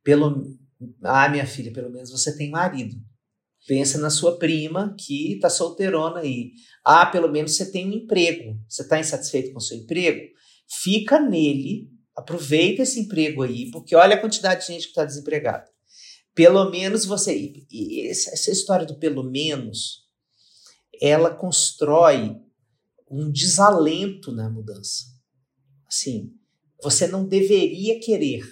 Pelo, 0.02 0.56
ah, 1.02 1.28
minha 1.28 1.46
filha, 1.46 1.72
pelo 1.72 1.90
menos 1.90 2.10
você 2.10 2.36
tem 2.36 2.50
marido. 2.50 2.96
Pensa 3.66 3.98
na 3.98 4.10
sua 4.10 4.38
prima 4.38 4.94
que 4.98 5.34
está 5.34 5.50
solteirona 5.50 6.20
aí. 6.20 6.52
Ah, 6.84 7.06
pelo 7.06 7.30
menos 7.30 7.56
você 7.56 7.70
tem 7.70 7.88
um 7.88 7.92
emprego. 7.92 8.56
Você 8.68 8.82
está 8.82 8.98
insatisfeito 8.98 9.52
com 9.52 9.58
o 9.58 9.62
seu 9.62 9.78
emprego? 9.78 10.24
Fica 10.68 11.18
nele, 11.18 11.90
aproveita 12.16 12.82
esse 12.82 13.00
emprego 13.00 13.42
aí, 13.42 13.70
porque 13.70 13.96
olha 13.96 14.14
a 14.14 14.20
quantidade 14.20 14.60
de 14.60 14.72
gente 14.72 14.84
que 14.84 14.88
está 14.90 15.04
desempregada. 15.04 15.68
Pelo 16.34 16.70
menos 16.70 17.04
você. 17.04 17.54
Essa 18.08 18.50
história 18.50 18.86
do 18.86 18.98
pelo 18.98 19.24
menos, 19.24 20.06
ela 21.00 21.34
constrói 21.34 22.36
um 23.10 23.30
desalento 23.30 24.30
na 24.32 24.50
mudança. 24.50 25.04
Assim, 25.86 26.32
você 26.82 27.06
não 27.06 27.26
deveria 27.26 27.98
querer. 28.00 28.44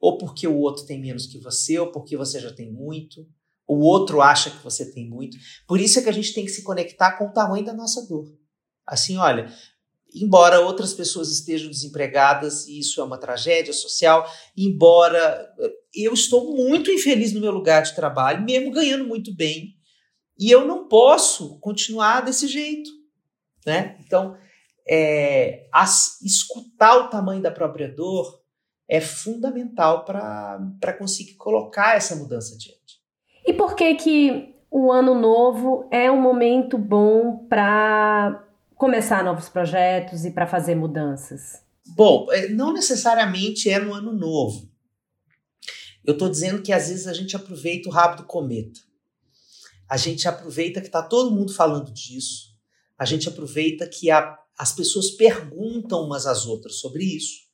Ou 0.00 0.18
porque 0.18 0.46
o 0.46 0.58
outro 0.58 0.86
tem 0.86 1.00
menos 1.00 1.26
que 1.26 1.38
você, 1.38 1.78
ou 1.78 1.90
porque 1.90 2.16
você 2.16 2.40
já 2.40 2.52
tem 2.52 2.70
muito 2.70 3.26
o 3.68 3.80
outro 3.80 4.22
acha 4.22 4.50
que 4.50 4.64
você 4.64 4.90
tem 4.90 5.06
muito. 5.06 5.36
Por 5.66 5.78
isso 5.78 5.98
é 5.98 6.02
que 6.02 6.08
a 6.08 6.12
gente 6.12 6.32
tem 6.32 6.44
que 6.44 6.50
se 6.50 6.64
conectar 6.64 7.18
com 7.18 7.26
o 7.26 7.32
tamanho 7.32 7.66
da 7.66 7.74
nossa 7.74 8.08
dor. 8.08 8.34
Assim, 8.86 9.18
olha, 9.18 9.52
embora 10.14 10.60
outras 10.60 10.94
pessoas 10.94 11.30
estejam 11.30 11.70
desempregadas 11.70 12.66
e 12.66 12.78
isso 12.78 12.98
é 12.98 13.04
uma 13.04 13.18
tragédia 13.18 13.74
social, 13.74 14.26
embora 14.56 15.54
eu 15.94 16.14
estou 16.14 16.56
muito 16.56 16.90
infeliz 16.90 17.34
no 17.34 17.42
meu 17.42 17.52
lugar 17.52 17.82
de 17.82 17.94
trabalho, 17.94 18.42
mesmo 18.42 18.70
ganhando 18.70 19.04
muito 19.04 19.34
bem, 19.36 19.74
e 20.38 20.50
eu 20.50 20.66
não 20.66 20.88
posso 20.88 21.58
continuar 21.58 22.22
desse 22.22 22.48
jeito, 22.48 22.88
né? 23.66 23.98
Então, 24.00 24.34
é, 24.88 25.68
as, 25.70 26.22
escutar 26.22 26.96
o 26.96 27.10
tamanho 27.10 27.42
da 27.42 27.50
própria 27.50 27.94
dor 27.94 28.40
é 28.88 29.00
fundamental 29.00 30.04
para 30.04 30.96
conseguir 30.98 31.34
colocar 31.34 31.96
essa 31.96 32.16
mudança 32.16 32.54
adiante. 32.54 32.98
E 33.46 33.52
por 33.52 33.76
que 33.76 33.94
que 33.94 34.54
o 34.70 34.90
ano 34.90 35.14
novo 35.14 35.86
é 35.90 36.10
um 36.10 36.20
momento 36.20 36.78
bom 36.78 37.46
para 37.48 38.46
começar 38.74 39.22
novos 39.22 39.48
projetos 39.48 40.24
e 40.24 40.30
para 40.30 40.46
fazer 40.46 40.74
mudanças? 40.74 41.62
Bom, 41.86 42.26
é, 42.30 42.48
não 42.48 42.72
necessariamente 42.72 43.68
é 43.68 43.78
no 43.78 43.92
ano 43.92 44.12
novo. 44.12 44.68
Eu 46.04 46.14
estou 46.14 46.28
dizendo 46.28 46.62
que 46.62 46.72
às 46.72 46.88
vezes 46.88 47.06
a 47.06 47.12
gente 47.12 47.36
aproveita 47.36 47.88
o 47.88 47.92
rabo 47.92 48.16
do 48.16 48.24
cometa. 48.24 48.80
A 49.88 49.96
gente 49.96 50.26
aproveita 50.26 50.80
que 50.80 50.86
está 50.86 51.02
todo 51.02 51.34
mundo 51.34 51.52
falando 51.52 51.90
disso. 51.92 52.56
A 52.98 53.04
gente 53.04 53.28
aproveita 53.28 53.86
que 53.86 54.10
a, 54.10 54.38
as 54.56 54.72
pessoas 54.72 55.10
perguntam 55.10 56.02
umas 56.02 56.26
às 56.26 56.46
outras 56.46 56.76
sobre 56.76 57.04
isso 57.04 57.47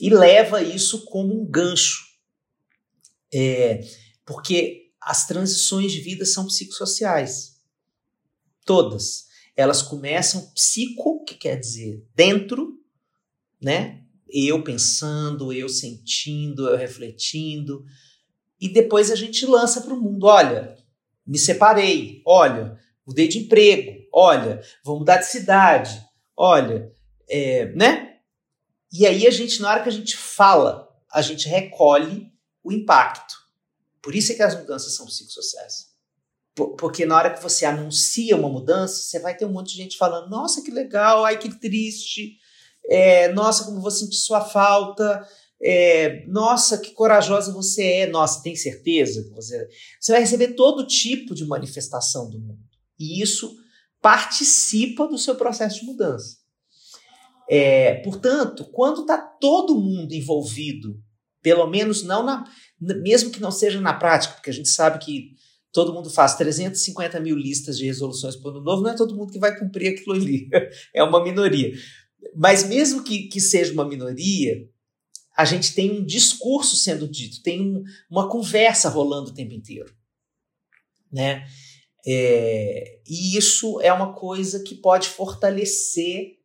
e 0.00 0.10
leva 0.10 0.62
isso 0.62 1.04
como 1.06 1.40
um 1.40 1.44
gancho. 1.44 2.06
É, 3.32 3.80
porque 4.24 4.92
as 5.00 5.26
transições 5.26 5.92
de 5.92 6.00
vida 6.00 6.24
são 6.24 6.46
psicossociais. 6.46 7.56
Todas. 8.64 9.26
Elas 9.56 9.82
começam 9.82 10.52
psico, 10.54 11.24
que 11.24 11.34
quer 11.34 11.56
dizer 11.58 12.06
dentro, 12.14 12.78
né? 13.60 14.04
Eu 14.30 14.62
pensando, 14.62 15.52
eu 15.52 15.68
sentindo, 15.68 16.68
eu 16.68 16.76
refletindo. 16.76 17.84
E 18.60 18.68
depois 18.68 19.10
a 19.10 19.16
gente 19.16 19.46
lança 19.46 19.80
para 19.80 19.94
o 19.94 20.00
mundo: 20.00 20.26
olha, 20.26 20.76
me 21.26 21.38
separei, 21.38 22.22
olha, 22.26 22.78
mudei 23.06 23.26
de 23.26 23.38
emprego, 23.38 24.06
olha, 24.12 24.60
vou 24.84 24.98
mudar 24.98 25.18
de 25.18 25.26
cidade, 25.26 26.00
olha, 26.36 26.92
é, 27.28 27.66
né? 27.72 28.17
E 28.92 29.06
aí 29.06 29.26
a 29.26 29.30
gente, 29.30 29.60
na 29.60 29.70
hora 29.70 29.82
que 29.82 29.88
a 29.88 29.92
gente 29.92 30.16
fala, 30.16 30.88
a 31.12 31.22
gente 31.22 31.48
recolhe 31.48 32.32
o 32.62 32.72
impacto. 32.72 33.34
Por 34.02 34.14
isso 34.14 34.32
é 34.32 34.34
que 34.34 34.42
as 34.42 34.58
mudanças 34.58 34.94
são 34.94 35.06
psicossociais. 35.06 35.88
Porque 36.54 37.06
na 37.06 37.16
hora 37.16 37.32
que 37.32 37.42
você 37.42 37.64
anuncia 37.64 38.36
uma 38.36 38.48
mudança, 38.48 39.02
você 39.02 39.20
vai 39.20 39.36
ter 39.36 39.44
um 39.44 39.52
monte 39.52 39.70
de 39.70 39.76
gente 39.76 39.96
falando: 39.96 40.28
nossa, 40.28 40.62
que 40.62 40.70
legal, 40.70 41.24
ai, 41.24 41.38
que 41.38 41.54
triste, 41.60 42.36
é, 42.88 43.28
nossa, 43.32 43.64
como 43.64 43.80
vou 43.80 43.90
sentir 43.90 44.16
sua 44.16 44.40
falta, 44.40 45.26
é, 45.62 46.24
nossa, 46.26 46.78
que 46.78 46.92
corajosa 46.92 47.52
você 47.52 47.84
é, 48.00 48.06
nossa, 48.06 48.42
tem 48.42 48.56
certeza 48.56 49.22
que 49.22 49.30
você. 49.30 49.68
Você 50.00 50.12
vai 50.12 50.20
receber 50.20 50.54
todo 50.54 50.86
tipo 50.86 51.34
de 51.34 51.44
manifestação 51.44 52.28
do 52.28 52.40
mundo. 52.40 52.62
E 52.98 53.22
isso 53.22 53.56
participa 54.00 55.06
do 55.06 55.18
seu 55.18 55.34
processo 55.34 55.80
de 55.80 55.86
mudança. 55.86 56.38
É, 57.50 57.94
portanto, 58.02 58.64
quando 58.72 59.02
está 59.02 59.16
todo 59.16 59.80
mundo 59.80 60.12
envolvido, 60.12 61.00
pelo 61.42 61.66
menos 61.66 62.02
não 62.02 62.24
na, 62.24 62.44
mesmo 62.78 63.30
que 63.30 63.40
não 63.40 63.50
seja 63.50 63.80
na 63.80 63.94
prática, 63.94 64.34
porque 64.34 64.50
a 64.50 64.52
gente 64.52 64.68
sabe 64.68 65.02
que 65.04 65.30
todo 65.72 65.94
mundo 65.94 66.10
faz 66.10 66.34
350 66.36 67.20
mil 67.20 67.36
listas 67.36 67.78
de 67.78 67.86
resoluções 67.86 68.36
para 68.36 68.48
o 68.48 68.50
ano 68.50 68.64
novo, 68.64 68.82
não 68.82 68.90
é 68.90 68.96
todo 68.96 69.16
mundo 69.16 69.32
que 69.32 69.38
vai 69.38 69.58
cumprir 69.58 69.94
aquilo 69.94 70.14
ali, 70.14 70.48
é 70.94 71.02
uma 71.02 71.22
minoria. 71.22 71.72
Mas 72.34 72.64
mesmo 72.64 73.02
que, 73.02 73.28
que 73.28 73.40
seja 73.40 73.72
uma 73.72 73.88
minoria, 73.88 74.68
a 75.36 75.44
gente 75.44 75.72
tem 75.72 75.92
um 75.92 76.04
discurso 76.04 76.76
sendo 76.76 77.08
dito, 77.08 77.42
tem 77.42 77.60
um, 77.60 77.82
uma 78.10 78.28
conversa 78.28 78.88
rolando 78.88 79.30
o 79.30 79.34
tempo 79.34 79.54
inteiro. 79.54 79.94
Né? 81.12 81.46
É, 82.06 83.00
e 83.06 83.36
isso 83.36 83.80
é 83.80 83.92
uma 83.92 84.14
coisa 84.14 84.62
que 84.62 84.74
pode 84.74 85.08
fortalecer 85.08 86.37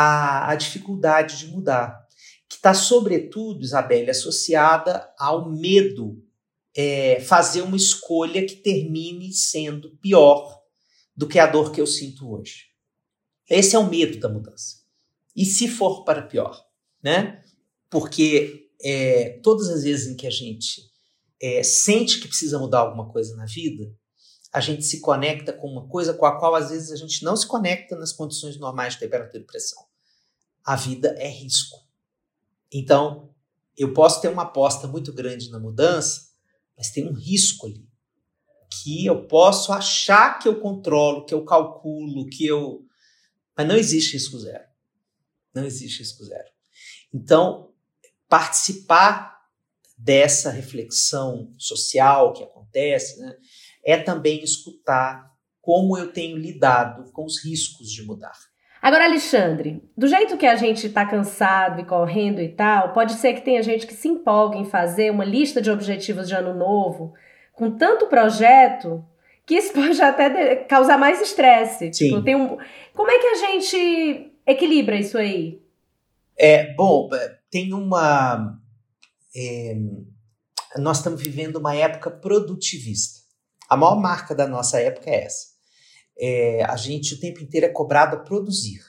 a, 0.00 0.50
a 0.50 0.54
dificuldade 0.54 1.36
de 1.36 1.48
mudar, 1.48 2.06
que 2.48 2.56
está, 2.56 2.72
sobretudo, 2.72 3.62
Isabelle, 3.62 4.10
associada 4.10 5.12
ao 5.18 5.50
medo 5.50 6.24
é, 6.74 7.20
fazer 7.20 7.60
uma 7.60 7.76
escolha 7.76 8.46
que 8.46 8.56
termine 8.56 9.30
sendo 9.32 9.94
pior 9.98 10.58
do 11.14 11.28
que 11.28 11.38
a 11.38 11.46
dor 11.46 11.70
que 11.70 11.80
eu 11.80 11.86
sinto 11.86 12.32
hoje. 12.32 12.68
Esse 13.48 13.76
é 13.76 13.78
o 13.78 13.90
medo 13.90 14.18
da 14.18 14.28
mudança. 14.28 14.78
E 15.36 15.44
se 15.44 15.68
for 15.68 16.02
para 16.02 16.22
pior, 16.22 16.58
né? 17.02 17.42
Porque 17.90 18.70
é, 18.82 19.38
todas 19.42 19.68
as 19.68 19.82
vezes 19.82 20.06
em 20.06 20.16
que 20.16 20.26
a 20.26 20.30
gente 20.30 20.82
é, 21.42 21.62
sente 21.62 22.20
que 22.20 22.28
precisa 22.28 22.58
mudar 22.58 22.78
alguma 22.78 23.10
coisa 23.10 23.36
na 23.36 23.44
vida, 23.44 23.94
a 24.50 24.60
gente 24.60 24.82
se 24.82 25.00
conecta 25.00 25.52
com 25.52 25.68
uma 25.68 25.86
coisa 25.88 26.14
com 26.14 26.24
a 26.24 26.38
qual 26.38 26.54
às 26.54 26.70
vezes 26.70 26.90
a 26.90 26.96
gente 26.96 27.22
não 27.22 27.36
se 27.36 27.46
conecta 27.46 27.96
nas 27.96 28.12
condições 28.12 28.58
normais 28.58 28.94
de 28.94 29.00
temperatura 29.00 29.42
e 29.42 29.46
pressão. 29.46 29.89
A 30.64 30.76
vida 30.76 31.14
é 31.18 31.28
risco. 31.28 31.78
Então, 32.72 33.34
eu 33.76 33.92
posso 33.92 34.20
ter 34.20 34.28
uma 34.28 34.42
aposta 34.42 34.86
muito 34.86 35.12
grande 35.12 35.50
na 35.50 35.58
mudança, 35.58 36.30
mas 36.76 36.90
tem 36.90 37.08
um 37.08 37.14
risco 37.14 37.66
ali 37.66 37.90
que 38.70 39.04
eu 39.04 39.26
posso 39.26 39.72
achar 39.72 40.38
que 40.38 40.46
eu 40.46 40.60
controlo, 40.60 41.24
que 41.24 41.34
eu 41.34 41.44
calculo, 41.44 42.28
que 42.28 42.46
eu. 42.46 42.86
Mas 43.56 43.66
não 43.66 43.76
existe 43.76 44.12
risco 44.12 44.38
zero. 44.38 44.64
Não 45.52 45.64
existe 45.64 45.98
risco 45.98 46.24
zero. 46.24 46.48
Então, 47.12 47.72
participar 48.28 49.40
dessa 49.98 50.50
reflexão 50.50 51.52
social 51.58 52.32
que 52.32 52.44
acontece, 52.44 53.18
né, 53.20 53.36
é 53.84 53.98
também 53.98 54.42
escutar 54.42 55.30
como 55.60 55.98
eu 55.98 56.12
tenho 56.12 56.38
lidado 56.38 57.10
com 57.12 57.24
os 57.24 57.44
riscos 57.44 57.90
de 57.90 58.02
mudar. 58.02 58.38
Agora, 58.82 59.04
Alexandre, 59.04 59.82
do 59.96 60.08
jeito 60.08 60.38
que 60.38 60.46
a 60.46 60.56
gente 60.56 60.86
está 60.86 61.04
cansado 61.04 61.80
e 61.80 61.84
correndo 61.84 62.40
e 62.40 62.48
tal, 62.48 62.92
pode 62.92 63.12
ser 63.14 63.34
que 63.34 63.42
tenha 63.42 63.62
gente 63.62 63.86
que 63.86 63.92
se 63.92 64.08
empolgue 64.08 64.58
em 64.58 64.64
fazer 64.64 65.10
uma 65.10 65.24
lista 65.24 65.60
de 65.60 65.70
objetivos 65.70 66.26
de 66.26 66.34
ano 66.34 66.54
novo, 66.54 67.12
com 67.52 67.70
tanto 67.70 68.06
projeto, 68.06 69.04
que 69.44 69.54
isso 69.54 69.72
pode 69.74 70.00
até 70.00 70.56
causar 70.56 70.96
mais 70.96 71.20
estresse. 71.20 71.92
Sim. 71.92 72.08
Tipo, 72.08 72.22
tem 72.22 72.34
um... 72.34 72.56
Como 72.94 73.10
é 73.10 73.18
que 73.18 73.26
a 73.26 73.34
gente 73.34 74.32
equilibra 74.46 74.96
isso 74.96 75.18
aí? 75.18 75.60
É, 76.38 76.72
bom, 76.72 77.10
tem 77.50 77.74
uma. 77.74 78.58
É, 79.36 79.76
nós 80.78 80.96
estamos 80.96 81.20
vivendo 81.20 81.56
uma 81.56 81.74
época 81.74 82.10
produtivista. 82.10 83.20
A 83.68 83.76
maior 83.76 84.00
marca 84.00 84.34
da 84.34 84.48
nossa 84.48 84.80
época 84.80 85.10
é 85.10 85.24
essa. 85.24 85.49
É, 86.20 86.62
a 86.64 86.76
gente 86.76 87.14
o 87.14 87.20
tempo 87.20 87.40
inteiro 87.40 87.66
é 87.66 87.70
cobrado 87.70 88.16
a 88.16 88.20
produzir. 88.20 88.80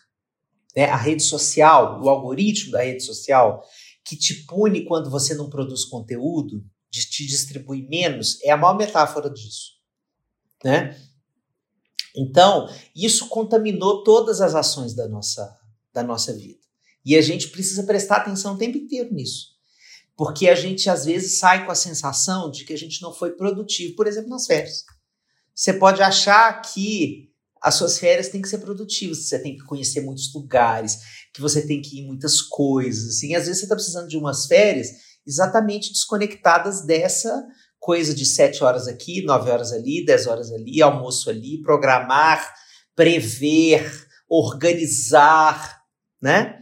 Né? 0.75 0.85
A 0.85 0.97
rede 0.97 1.23
social, 1.23 2.01
o 2.03 2.09
algoritmo 2.09 2.71
da 2.71 2.83
rede 2.83 3.03
social, 3.03 3.63
que 4.03 4.15
te 4.15 4.45
pune 4.45 4.85
quando 4.85 5.09
você 5.09 5.33
não 5.33 5.49
produz 5.49 5.85
conteúdo, 5.85 6.63
de 6.89 7.09
te 7.09 7.25
distribui 7.25 7.87
menos, 7.87 8.41
é 8.43 8.51
a 8.51 8.57
maior 8.57 8.77
metáfora 8.77 9.29
disso. 9.29 9.79
Né? 10.63 10.99
Então, 12.15 12.67
isso 12.95 13.29
contaminou 13.29 14.03
todas 14.03 14.41
as 14.41 14.53
ações 14.53 14.93
da 14.93 15.07
nossa, 15.07 15.57
da 15.93 16.03
nossa 16.03 16.33
vida. 16.33 16.59
E 17.05 17.15
a 17.15 17.21
gente 17.21 17.47
precisa 17.47 17.83
prestar 17.83 18.17
atenção 18.17 18.53
o 18.53 18.57
tempo 18.57 18.77
inteiro 18.77 19.13
nisso. 19.13 19.51
Porque 20.15 20.49
a 20.49 20.55
gente 20.55 20.89
às 20.89 21.05
vezes 21.05 21.39
sai 21.39 21.65
com 21.65 21.71
a 21.71 21.75
sensação 21.75 22.51
de 22.51 22.65
que 22.65 22.73
a 22.73 22.77
gente 22.77 23.01
não 23.01 23.13
foi 23.13 23.31
produtivo, 23.31 23.95
por 23.95 24.05
exemplo, 24.05 24.29
nas 24.29 24.45
férias. 24.45 24.83
Você 25.53 25.73
pode 25.73 26.01
achar 26.01 26.61
que 26.61 27.29
as 27.61 27.75
suas 27.75 27.99
férias 27.99 28.29
têm 28.29 28.41
que 28.41 28.49
ser 28.49 28.57
produtivas, 28.57 29.19
que 29.19 29.25
você 29.25 29.39
tem 29.39 29.55
que 29.55 29.63
conhecer 29.63 30.01
muitos 30.01 30.33
lugares, 30.33 30.97
que 31.33 31.41
você 31.41 31.65
tem 31.65 31.81
que 31.81 31.97
ir 31.97 32.01
em 32.01 32.07
muitas 32.07 32.41
coisas. 32.41 33.15
Assim. 33.15 33.35
Às 33.35 33.45
vezes 33.45 33.59
você 33.59 33.65
está 33.65 33.75
precisando 33.75 34.07
de 34.07 34.17
umas 34.17 34.47
férias 34.47 34.89
exatamente 35.25 35.91
desconectadas 35.91 36.85
dessa 36.85 37.45
coisa 37.79 38.13
de 38.13 38.25
sete 38.25 38.63
horas 38.63 38.87
aqui, 38.87 39.23
nove 39.23 39.49
horas 39.49 39.71
ali, 39.71 40.03
dez 40.05 40.27
horas 40.27 40.51
ali, 40.51 40.81
almoço 40.81 41.29
ali, 41.29 41.61
programar, 41.61 42.53
prever, 42.95 44.07
organizar, 44.27 45.81
né? 46.21 46.59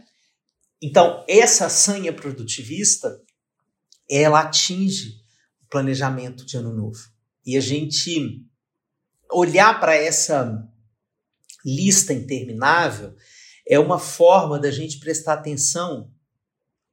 Então, 0.82 1.24
essa 1.28 1.68
sanha 1.68 2.12
produtivista, 2.12 3.20
ela 4.08 4.40
atinge 4.40 5.10
o 5.62 5.68
planejamento 5.68 6.44
de 6.44 6.56
ano 6.56 6.74
novo. 6.74 6.98
E 7.44 7.56
a 7.56 7.60
gente 7.60 8.42
olhar 9.32 9.78
para 9.80 9.94
essa 9.94 10.66
lista 11.64 12.12
interminável 12.12 13.14
é 13.66 13.78
uma 13.78 13.98
forma 13.98 14.58
da 14.58 14.70
gente 14.70 14.98
prestar 14.98 15.34
atenção 15.34 16.10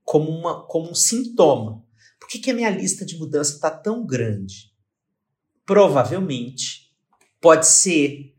como, 0.03 0.29
uma, 0.29 0.65
como 0.67 0.91
um 0.91 0.95
sintoma. 0.95 1.83
Por 2.19 2.27
que, 2.29 2.39
que 2.39 2.51
a 2.51 2.53
minha 2.53 2.69
lista 2.69 3.05
de 3.05 3.17
mudança 3.17 3.55
está 3.55 3.71
tão 3.71 4.05
grande? 4.05 4.73
Provavelmente 5.65 6.93
pode 7.41 7.67
ser 7.67 8.35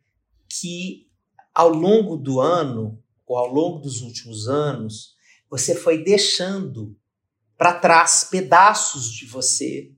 que 0.49 1.09
ao 1.55 1.69
longo 1.69 2.17
do 2.17 2.41
ano, 2.41 3.03
ou 3.27 3.37
ao 3.37 3.53
longo 3.53 3.81
dos 3.81 4.01
últimos 4.01 4.49
anos, 4.49 5.17
você 5.51 5.75
foi 5.75 6.05
deixando 6.05 6.97
para 7.57 7.75
trás 7.75 8.29
pedaços 8.31 9.11
de 9.11 9.27
você, 9.27 9.93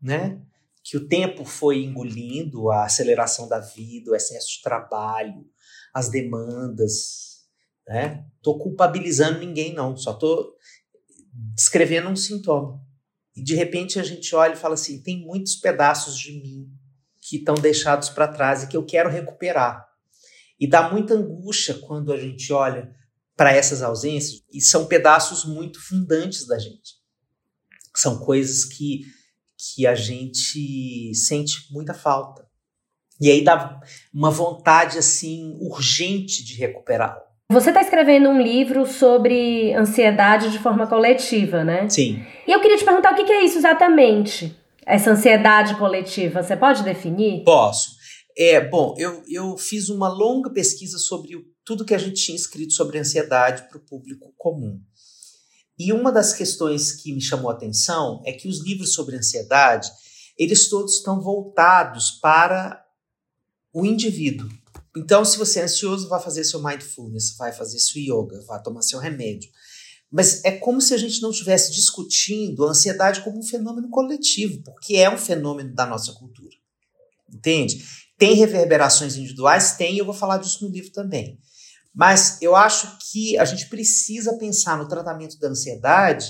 né? 0.00 0.40
Que 0.84 0.96
o 0.96 1.06
tempo 1.06 1.44
foi 1.44 1.82
engolindo, 1.84 2.70
a 2.70 2.84
aceleração 2.84 3.48
da 3.48 3.60
vida, 3.60 4.10
o 4.10 4.16
excesso 4.16 4.56
de 4.56 4.62
trabalho, 4.62 5.44
as 5.94 6.08
demandas, 6.08 7.46
né? 7.86 8.24
Tô 8.42 8.58
culpabilizando 8.58 9.38
ninguém 9.38 9.72
não, 9.72 9.96
só 9.96 10.12
tô 10.14 10.56
descrevendo 11.54 12.08
um 12.08 12.16
sintoma. 12.16 12.80
E 13.34 13.42
de 13.42 13.54
repente 13.54 13.98
a 13.98 14.02
gente 14.02 14.34
olha 14.34 14.52
e 14.52 14.58
fala 14.58 14.74
assim, 14.74 15.02
tem 15.02 15.24
muitos 15.24 15.56
pedaços 15.56 16.18
de 16.18 16.32
mim 16.32 16.68
que 17.20 17.36
estão 17.36 17.54
deixados 17.54 18.10
para 18.10 18.28
trás 18.28 18.62
e 18.62 18.68
que 18.68 18.76
eu 18.76 18.84
quero 18.84 19.08
recuperar. 19.08 19.86
E 20.58 20.68
dá 20.68 20.90
muita 20.90 21.14
angústia 21.14 21.74
quando 21.74 22.12
a 22.12 22.18
gente 22.18 22.52
olha 22.52 22.94
para 23.36 23.52
essas 23.52 23.82
ausências 23.82 24.42
e 24.52 24.60
são 24.60 24.86
pedaços 24.86 25.44
muito 25.44 25.80
fundantes 25.80 26.46
da 26.46 26.58
gente. 26.58 27.00
São 27.94 28.18
coisas 28.18 28.64
que, 28.64 29.00
que 29.74 29.86
a 29.86 29.94
gente 29.94 31.12
sente 31.14 31.72
muita 31.72 31.94
falta. 31.94 32.44
E 33.20 33.30
aí 33.30 33.44
dá 33.44 33.80
uma 34.12 34.30
vontade 34.30 34.98
assim 34.98 35.56
urgente 35.60 36.44
de 36.44 36.54
recuperá-lo. 36.54 37.22
Você 37.52 37.70
está 37.70 37.82
escrevendo 37.82 38.28
um 38.28 38.40
livro 38.40 38.86
sobre 38.86 39.74
ansiedade 39.74 40.50
de 40.50 40.58
forma 40.58 40.86
coletiva, 40.86 41.62
né? 41.62 41.88
Sim. 41.88 42.24
E 42.46 42.50
eu 42.50 42.60
queria 42.60 42.76
te 42.76 42.84
perguntar 42.84 43.12
o 43.12 43.14
que 43.14 43.30
é 43.30 43.44
isso 43.44 43.58
exatamente? 43.58 44.56
Essa 44.84 45.10
ansiedade 45.10 45.76
coletiva, 45.76 46.42
você 46.42 46.56
pode 46.56 46.82
definir? 46.82 47.44
Posso. 47.44 47.90
É, 48.36 48.60
bom, 48.60 48.94
eu, 48.98 49.22
eu 49.28 49.56
fiz 49.58 49.90
uma 49.90 50.08
longa 50.08 50.50
pesquisa 50.50 50.98
sobre 50.98 51.28
tudo 51.64 51.84
que 51.84 51.94
a 51.94 51.98
gente 51.98 52.24
tinha 52.24 52.36
escrito 52.36 52.72
sobre 52.72 52.98
ansiedade 52.98 53.68
para 53.68 53.78
o 53.78 53.84
público 53.84 54.32
comum. 54.36 54.80
E 55.78 55.92
uma 55.92 56.12
das 56.12 56.32
questões 56.34 56.92
que 56.92 57.12
me 57.12 57.20
chamou 57.20 57.50
a 57.50 57.54
atenção 57.54 58.22
é 58.24 58.32
que 58.32 58.48
os 58.48 58.62
livros 58.62 58.94
sobre 58.94 59.16
ansiedade, 59.16 59.90
eles 60.38 60.68
todos 60.68 60.96
estão 60.96 61.20
voltados 61.20 62.10
para 62.10 62.84
o 63.72 63.84
indivíduo. 63.86 64.48
Então, 64.96 65.24
se 65.24 65.38
você 65.38 65.60
é 65.60 65.64
ansioso, 65.64 66.08
vai 66.08 66.20
fazer 66.20 66.44
seu 66.44 66.62
mindfulness, 66.62 67.34
vai 67.36 67.52
fazer 67.52 67.78
seu 67.78 68.00
yoga, 68.00 68.42
vai 68.46 68.62
tomar 68.62 68.82
seu 68.82 68.98
remédio. 68.98 69.50
Mas 70.10 70.44
é 70.44 70.52
como 70.52 70.82
se 70.82 70.92
a 70.92 70.98
gente 70.98 71.22
não 71.22 71.30
estivesse 71.30 71.72
discutindo 71.72 72.66
a 72.66 72.70
ansiedade 72.70 73.22
como 73.22 73.38
um 73.38 73.42
fenômeno 73.42 73.88
coletivo, 73.88 74.62
porque 74.62 74.96
é 74.96 75.08
um 75.08 75.16
fenômeno 75.16 75.74
da 75.74 75.86
nossa 75.86 76.12
cultura. 76.12 76.54
Entende? 77.32 77.82
Tem 78.18 78.34
reverberações 78.34 79.16
individuais? 79.16 79.72
Tem, 79.72 79.96
eu 79.96 80.04
vou 80.04 80.12
falar 80.12 80.36
disso 80.36 80.66
no 80.66 80.70
livro 80.70 80.92
também. 80.92 81.40
Mas 81.94 82.40
eu 82.40 82.56
acho 82.56 82.98
que 83.10 83.38
a 83.38 83.44
gente 83.44 83.68
precisa 83.68 84.38
pensar 84.38 84.78
no 84.78 84.88
tratamento 84.88 85.38
da 85.38 85.48
ansiedade 85.48 86.26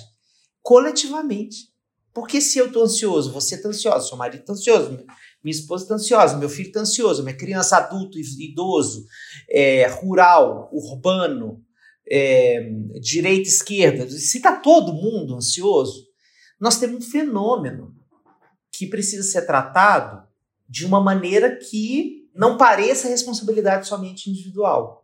coletivamente. 0.61 1.73
Porque 2.13 2.41
se 2.41 2.59
eu 2.59 2.67
estou 2.67 2.85
ansioso, 2.85 3.33
você 3.33 3.55
está 3.55 3.69
ansioso, 3.69 4.09
seu 4.09 4.17
marido 4.17 4.41
está 4.41 4.53
ansioso, 4.53 5.05
minha 5.43 5.57
esposa 5.57 5.85
está 5.85 5.95
ansiosa, 5.95 6.37
meu 6.37 6.49
filho 6.49 6.69
está 6.69 6.81
ansioso, 6.81 7.23
minha 7.23 7.37
criança, 7.37 7.79
adulto, 7.79 8.19
idoso, 8.19 9.07
é, 9.49 9.87
rural, 9.87 10.69
urbano, 10.73 11.65
é, 12.07 12.71
direita, 13.01 13.49
esquerda, 13.49 14.09
se 14.11 14.37
está 14.37 14.57
todo 14.57 14.93
mundo 14.93 15.35
ansioso, 15.35 16.07
nós 16.61 16.79
temos 16.79 17.07
um 17.07 17.11
fenômeno 17.11 17.95
que 18.71 18.87
precisa 18.87 19.23
ser 19.23 19.47
tratado 19.47 20.27
de 20.69 20.85
uma 20.85 21.01
maneira 21.01 21.57
que 21.57 22.29
não 22.35 22.57
pareça 22.57 23.09
responsabilidade 23.09 23.87
somente 23.87 24.31
individual. 24.31 25.02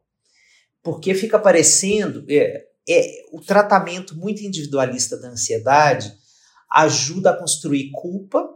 Porque 0.88 1.12
fica 1.12 1.38
parecendo. 1.38 2.24
É, 2.30 2.64
é, 2.88 3.26
o 3.30 3.42
tratamento 3.42 4.16
muito 4.16 4.42
individualista 4.42 5.18
da 5.18 5.28
ansiedade 5.28 6.10
ajuda 6.70 7.28
a 7.28 7.36
construir 7.36 7.90
culpa 7.90 8.48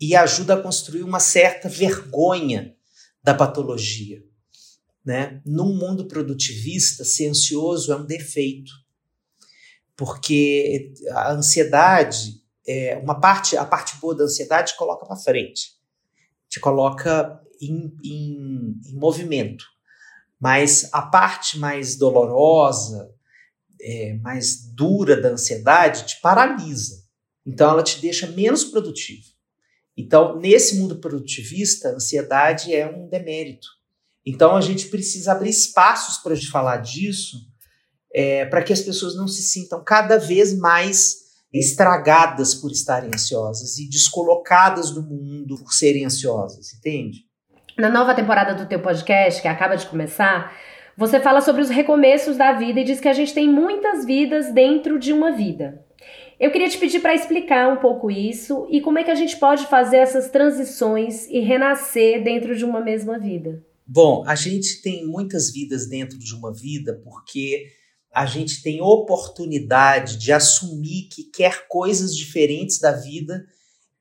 e 0.00 0.16
ajuda 0.16 0.54
a 0.54 0.60
construir 0.60 1.04
uma 1.04 1.20
certa 1.20 1.68
vergonha 1.68 2.74
da 3.22 3.32
patologia. 3.32 4.24
Né? 5.04 5.40
Num 5.46 5.72
mundo 5.72 6.08
produtivista, 6.08 7.04
ser 7.04 7.28
ansioso 7.28 7.92
é 7.92 7.96
um 7.96 8.04
defeito, 8.04 8.72
porque 9.96 10.94
a 11.12 11.30
ansiedade, 11.30 12.42
é 12.66 12.96
uma 12.96 13.20
parte, 13.20 13.56
a 13.56 13.64
parte 13.64 13.96
boa 14.00 14.16
da 14.16 14.24
ansiedade 14.24 14.72
te 14.72 14.76
coloca 14.76 15.06
para 15.06 15.14
frente, 15.14 15.76
te 16.48 16.58
coloca 16.58 17.40
em, 17.60 17.96
em, 18.02 18.80
em, 18.84 18.94
movimento, 18.94 19.75
mas 20.40 20.88
a 20.92 21.02
parte 21.02 21.58
mais 21.58 21.96
dolorosa, 21.96 23.10
é, 23.80 24.14
mais 24.14 24.72
dura 24.72 25.20
da 25.20 25.30
ansiedade 25.30 26.06
te 26.06 26.20
paralisa, 26.20 27.04
então 27.44 27.70
ela 27.70 27.82
te 27.82 28.00
deixa 28.00 28.26
menos 28.26 28.64
produtivo. 28.64 29.24
Então, 29.96 30.38
nesse 30.38 30.76
mundo 30.76 30.98
produtivista, 30.98 31.88
a 31.88 31.94
ansiedade 31.94 32.74
é 32.74 32.86
um 32.86 33.08
demérito. 33.08 33.66
Então, 34.24 34.54
a 34.54 34.60
gente 34.60 34.88
precisa 34.88 35.32
abrir 35.32 35.50
espaços 35.50 36.18
para 36.18 36.34
gente 36.34 36.50
falar 36.50 36.78
disso, 36.78 37.38
é, 38.12 38.44
para 38.44 38.62
que 38.62 38.72
as 38.72 38.80
pessoas 38.80 39.16
não 39.16 39.26
se 39.26 39.42
sintam 39.42 39.82
cada 39.82 40.18
vez 40.18 40.56
mais 40.56 41.26
estragadas 41.52 42.54
por 42.54 42.70
estarem 42.70 43.10
ansiosas 43.14 43.78
e 43.78 43.88
descolocadas 43.88 44.90
do 44.90 45.02
mundo 45.02 45.56
por 45.56 45.72
serem 45.72 46.04
ansiosas, 46.04 46.74
entende? 46.74 47.25
Na 47.78 47.90
nova 47.90 48.14
temporada 48.14 48.54
do 48.54 48.66
teu 48.66 48.80
podcast, 48.80 49.42
que 49.42 49.48
acaba 49.48 49.76
de 49.76 49.84
começar, 49.84 50.56
você 50.96 51.20
fala 51.20 51.42
sobre 51.42 51.60
os 51.60 51.68
recomeços 51.68 52.34
da 52.34 52.54
vida 52.54 52.80
e 52.80 52.84
diz 52.84 53.00
que 53.00 53.08
a 53.08 53.12
gente 53.12 53.34
tem 53.34 53.46
muitas 53.46 54.06
vidas 54.06 54.50
dentro 54.50 54.98
de 54.98 55.12
uma 55.12 55.32
vida. 55.32 55.84
Eu 56.40 56.50
queria 56.50 56.70
te 56.70 56.78
pedir 56.78 57.00
para 57.00 57.14
explicar 57.14 57.70
um 57.70 57.76
pouco 57.76 58.10
isso 58.10 58.66
e 58.70 58.80
como 58.80 58.98
é 58.98 59.04
que 59.04 59.10
a 59.10 59.14
gente 59.14 59.36
pode 59.36 59.66
fazer 59.66 59.98
essas 59.98 60.30
transições 60.30 61.28
e 61.28 61.40
renascer 61.40 62.24
dentro 62.24 62.56
de 62.56 62.64
uma 62.64 62.80
mesma 62.80 63.18
vida. 63.18 63.62
Bom, 63.86 64.24
a 64.26 64.34
gente 64.34 64.80
tem 64.80 65.06
muitas 65.06 65.52
vidas 65.52 65.86
dentro 65.86 66.18
de 66.18 66.34
uma 66.34 66.54
vida 66.54 66.98
porque 67.04 67.66
a 68.10 68.24
gente 68.24 68.62
tem 68.62 68.80
oportunidade 68.80 70.16
de 70.16 70.32
assumir 70.32 71.10
que 71.12 71.24
quer 71.24 71.68
coisas 71.68 72.16
diferentes 72.16 72.80
da 72.80 72.92
vida 72.92 73.44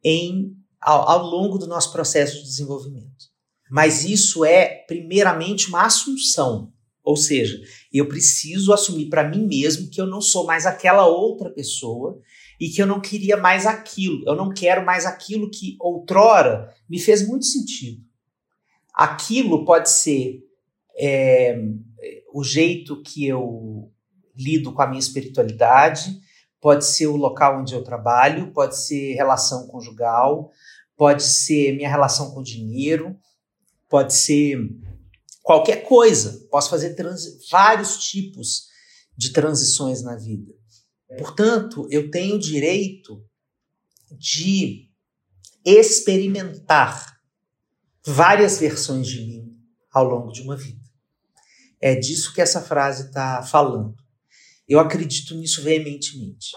em 0.01 0.55
ao, 0.79 1.09
ao 1.09 1.25
longo 1.25 1.57
do 1.57 1.67
nosso 1.67 1.91
processo 1.91 2.38
de 2.38 2.43
desenvolvimento. 2.43 3.35
Mas 3.69 4.04
isso 4.04 4.45
é 4.45 4.84
primeiramente 4.88 5.69
uma 5.69 5.86
assunção, 5.86 6.71
ou 7.04 7.15
seja, 7.15 7.60
eu 7.93 8.08
preciso 8.08 8.73
assumir 8.73 9.10
para 9.10 9.28
mim 9.28 9.45
mesmo 9.45 9.89
que 9.89 10.01
eu 10.01 10.08
não 10.08 10.19
sou 10.19 10.45
mais 10.45 10.65
aquela 10.65 11.06
outra 11.06 11.51
pessoa 11.51 12.19
e 12.60 12.69
que 12.69 12.82
eu 12.82 12.88
não 12.88 12.99
queria 12.99 13.38
mais 13.38 13.65
aquilo. 13.65 14.23
Eu 14.28 14.36
não 14.36 14.51
quero 14.51 14.84
mais 14.84 15.06
aquilo 15.06 15.51
que 15.51 15.75
outrora 15.80 16.73
me 16.89 16.99
fez 16.99 17.28
muito 17.28 17.45
sentido. 17.45 18.01
Aquilo 18.93 19.65
pode 19.65 19.89
ser 19.89 20.39
é, 20.97 21.60
o 22.34 22.43
jeito 22.43 23.01
que 23.04 23.28
eu 23.28 23.91
lido 24.36 24.73
com 24.73 24.82
a 24.82 24.88
minha 24.88 24.99
espiritualidade, 24.99 26.19
pode 26.60 26.86
ser 26.86 27.08
o 27.08 27.15
local 27.15 27.62
onde 27.62 27.73
eu 27.73 27.84
trabalho, 27.84 28.51
pode 28.51 28.78
ser 28.78 29.13
relação 29.13 29.67
conjugal, 29.67 30.51
pode 30.97 31.23
ser 31.23 31.75
minha 31.75 31.89
relação 31.89 32.32
com 32.32 32.39
o 32.39 32.43
dinheiro, 32.43 33.15
pode 33.89 34.13
ser 34.13 34.58
qualquer 35.41 35.84
coisa. 35.84 36.48
Posso 36.50 36.69
fazer 36.69 36.95
vários 37.50 37.98
tipos 38.06 38.67
de 39.17 39.32
transições 39.32 40.02
na 40.02 40.15
vida. 40.15 40.54
Portanto, 41.17 41.88
eu 41.89 42.10
tenho 42.10 42.36
o 42.36 42.39
direito 42.39 43.24
de 44.17 44.89
experimentar 45.63 47.19
várias 48.06 48.60
versões 48.60 49.08
de 49.08 49.21
mim 49.21 49.58
ao 49.91 50.04
longo 50.04 50.32
de 50.32 50.41
uma 50.41 50.56
vida. 50.56 50.84
É 51.80 51.95
disso 51.95 52.34
que 52.34 52.41
essa 52.41 52.62
frase 52.62 53.08
está 53.08 53.41
falando. 53.43 53.95
Eu 54.67 54.80
acredito 54.80 55.36
nisso 55.36 55.62
veementemente. 55.62 56.52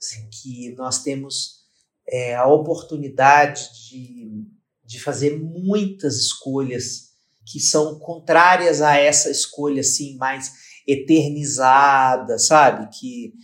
Assim, 0.00 0.28
que 0.30 0.74
nós 0.76 1.02
temos 1.02 1.64
é, 2.06 2.34
a 2.36 2.46
oportunidade 2.46 3.68
de, 3.88 4.46
de 4.88 4.98
fazer 4.98 5.38
muitas 5.38 6.16
escolhas 6.16 7.10
que 7.44 7.60
são 7.60 7.98
contrárias 7.98 8.80
a 8.80 8.96
essa 8.96 9.30
escolha 9.30 9.82
assim 9.82 10.16
mais 10.16 10.50
eternizada, 10.86 12.38
sabe? 12.38 12.88
Que 12.98 13.34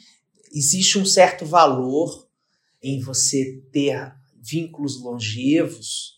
existe 0.50 0.98
um 0.98 1.04
certo 1.04 1.44
valor 1.44 2.26
em 2.82 2.98
você 2.98 3.62
ter 3.70 4.14
vínculos 4.42 4.98
longevos, 5.02 6.14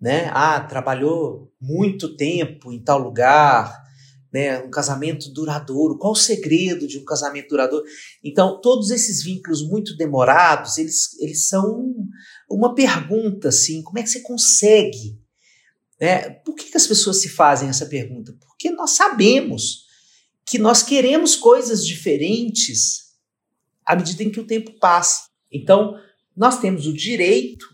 né? 0.00 0.30
Ah, 0.32 0.60
trabalhou 0.60 1.52
muito 1.60 2.16
tempo 2.16 2.72
em 2.72 2.80
tal 2.80 3.00
lugar, 3.00 3.82
né? 4.32 4.60
Um 4.62 4.70
casamento 4.70 5.28
duradouro. 5.32 5.98
Qual 5.98 6.12
o 6.12 6.16
segredo 6.16 6.86
de 6.86 6.98
um 6.98 7.04
casamento 7.04 7.48
duradouro? 7.48 7.84
Então, 8.22 8.60
todos 8.60 8.90
esses 8.92 9.24
vínculos 9.24 9.60
muito 9.68 9.96
demorados, 9.96 10.78
eles, 10.78 11.20
eles 11.20 11.48
são 11.48 11.92
uma 12.54 12.74
pergunta, 12.74 13.48
assim, 13.48 13.82
como 13.82 13.98
é 13.98 14.02
que 14.02 14.10
você 14.10 14.20
consegue 14.20 15.22
né? 16.02 16.30
Por 16.30 16.56
que, 16.56 16.68
que 16.68 16.76
as 16.76 16.88
pessoas 16.88 17.22
se 17.22 17.28
fazem 17.28 17.68
essa 17.68 17.86
pergunta? 17.86 18.34
Porque 18.40 18.72
nós 18.72 18.90
sabemos 18.96 19.86
que 20.44 20.58
nós 20.58 20.82
queremos 20.82 21.36
coisas 21.36 21.86
diferentes 21.86 23.12
à 23.86 23.94
medida 23.94 24.24
em 24.24 24.30
que 24.32 24.40
o 24.40 24.46
tempo 24.46 24.72
passa. 24.80 25.28
Então, 25.48 25.96
nós 26.36 26.58
temos 26.58 26.88
o 26.88 26.92
direito 26.92 27.64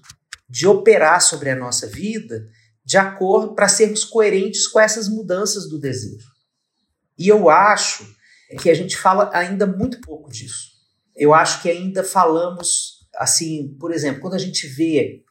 de 0.46 0.66
operar 0.66 1.22
sobre 1.22 1.48
a 1.48 1.56
nossa 1.56 1.86
vida 1.86 2.46
de 2.84 2.98
acordo 2.98 3.54
para 3.54 3.66
sermos 3.66 4.04
coerentes 4.04 4.66
com 4.66 4.78
essas 4.78 5.08
mudanças 5.08 5.66
do 5.66 5.78
desejo. 5.78 6.28
E 7.18 7.28
eu 7.28 7.48
acho 7.48 8.06
que 8.60 8.68
a 8.68 8.74
gente 8.74 8.94
fala 8.94 9.30
ainda 9.32 9.66
muito 9.66 10.02
pouco 10.02 10.30
disso. 10.30 10.72
Eu 11.16 11.32
acho 11.32 11.62
que 11.62 11.70
ainda 11.70 12.04
falamos 12.04 12.97
assim, 13.18 13.76
por 13.80 13.92
exemplo, 13.92 14.20
quando 14.20 14.34
a 14.34 14.38
gente 14.38 14.66
vê, 14.66 15.24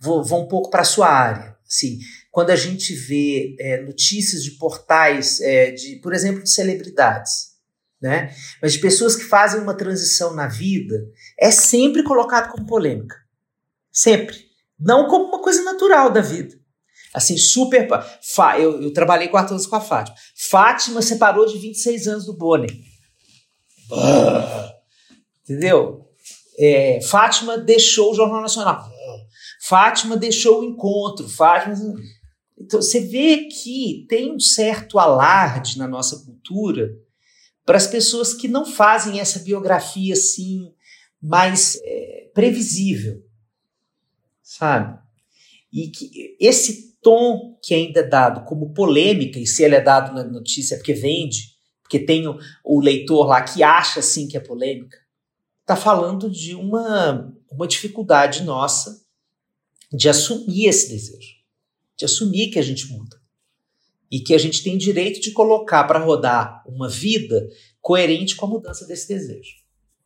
vou, 0.00 0.24
vou 0.24 0.44
um 0.44 0.48
pouco 0.48 0.70
para 0.70 0.82
a 0.82 0.84
sua 0.84 1.08
área, 1.08 1.56
assim, 1.66 1.98
quando 2.30 2.50
a 2.50 2.56
gente 2.56 2.94
vê 2.94 3.56
é, 3.60 3.82
notícias 3.82 4.42
de 4.42 4.52
portais, 4.52 5.40
é, 5.40 5.70
de, 5.70 5.96
por 5.96 6.12
exemplo, 6.12 6.42
de 6.42 6.50
celebridades, 6.50 7.56
né? 8.00 8.34
mas 8.62 8.72
de 8.72 8.78
pessoas 8.78 9.16
que 9.16 9.24
fazem 9.24 9.60
uma 9.60 9.76
transição 9.76 10.34
na 10.34 10.46
vida, 10.46 10.96
é 11.38 11.50
sempre 11.50 12.02
colocado 12.02 12.50
como 12.50 12.66
polêmica. 12.66 13.16
Sempre. 13.90 14.36
Não 14.78 15.08
como 15.08 15.26
uma 15.26 15.42
coisa 15.42 15.62
natural 15.64 16.10
da 16.10 16.20
vida. 16.20 16.56
Assim, 17.12 17.36
super. 17.36 17.88
Eu, 18.60 18.82
eu 18.82 18.92
trabalhei 18.92 19.28
quatro 19.28 19.54
anos 19.54 19.66
com 19.66 19.74
a 19.74 19.80
Fátima. 19.80 20.16
Fátima 20.36 21.02
separou 21.02 21.46
de 21.46 21.58
26 21.58 22.06
anos 22.06 22.26
do 22.26 22.36
Bonner. 22.36 22.70
Ah, 23.90 24.72
entendeu? 25.42 26.07
É, 26.58 27.00
Fátima 27.02 27.56
deixou 27.56 28.10
o 28.10 28.14
Jornal 28.14 28.42
Nacional. 28.42 28.90
Fátima 29.60 30.16
deixou 30.16 30.60
o 30.60 30.64
encontro. 30.64 31.28
Fátima. 31.28 31.76
Então, 32.58 32.82
você 32.82 33.00
vê 33.00 33.44
que 33.44 34.06
tem 34.08 34.32
um 34.32 34.40
certo 34.40 34.98
alarde 34.98 35.78
na 35.78 35.86
nossa 35.86 36.24
cultura 36.24 36.90
para 37.64 37.76
as 37.76 37.86
pessoas 37.86 38.34
que 38.34 38.48
não 38.48 38.64
fazem 38.64 39.20
essa 39.20 39.38
biografia 39.40 40.14
assim 40.14 40.72
mais 41.20 41.78
é, 41.84 42.30
previsível, 42.32 43.22
sabe? 44.42 44.98
E 45.72 45.88
que 45.88 46.36
esse 46.40 46.96
tom 47.02 47.58
que 47.62 47.74
ainda 47.74 48.00
é 48.00 48.08
dado 48.08 48.44
como 48.44 48.72
polêmica, 48.72 49.38
e 49.38 49.46
se 49.46 49.62
ele 49.62 49.74
é 49.74 49.80
dado 49.80 50.14
na 50.14 50.24
notícia 50.24 50.74
é 50.74 50.78
porque 50.78 50.94
vende, 50.94 51.56
porque 51.82 51.98
tem 51.98 52.26
o, 52.26 52.38
o 52.64 52.80
leitor 52.80 53.26
lá 53.26 53.42
que 53.42 53.62
acha 53.62 54.00
assim 54.00 54.26
que 54.26 54.36
é 54.36 54.40
polêmica, 54.40 54.96
está 55.68 55.76
falando 55.76 56.30
de 56.30 56.54
uma, 56.54 57.32
uma 57.50 57.66
dificuldade 57.66 58.42
nossa 58.42 59.02
de 59.92 60.08
assumir 60.08 60.66
esse 60.66 60.88
desejo 60.88 61.38
de 61.98 62.04
assumir 62.04 62.50
que 62.50 62.58
a 62.58 62.62
gente 62.62 62.90
muda 62.92 63.16
e 64.10 64.20
que 64.20 64.32
a 64.32 64.38
gente 64.38 64.62
tem 64.62 64.78
direito 64.78 65.20
de 65.20 65.32
colocar 65.32 65.84
para 65.84 65.98
rodar 65.98 66.62
uma 66.64 66.88
vida 66.88 67.46
coerente 67.80 68.36
com 68.36 68.46
a 68.46 68.48
mudança 68.48 68.86
desse 68.86 69.08
desejo. 69.08 69.56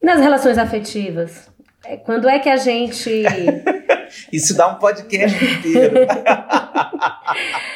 Nas 0.02 0.18
relações 0.18 0.58
afetivas, 0.58 1.48
é, 1.84 1.98
quando 1.98 2.28
é 2.28 2.38
que 2.38 2.48
a 2.48 2.56
gente. 2.56 3.22
Isso 4.32 4.56
dá 4.56 4.68
um 4.68 4.78
podcast 4.78 5.44
inteiro. 5.44 5.94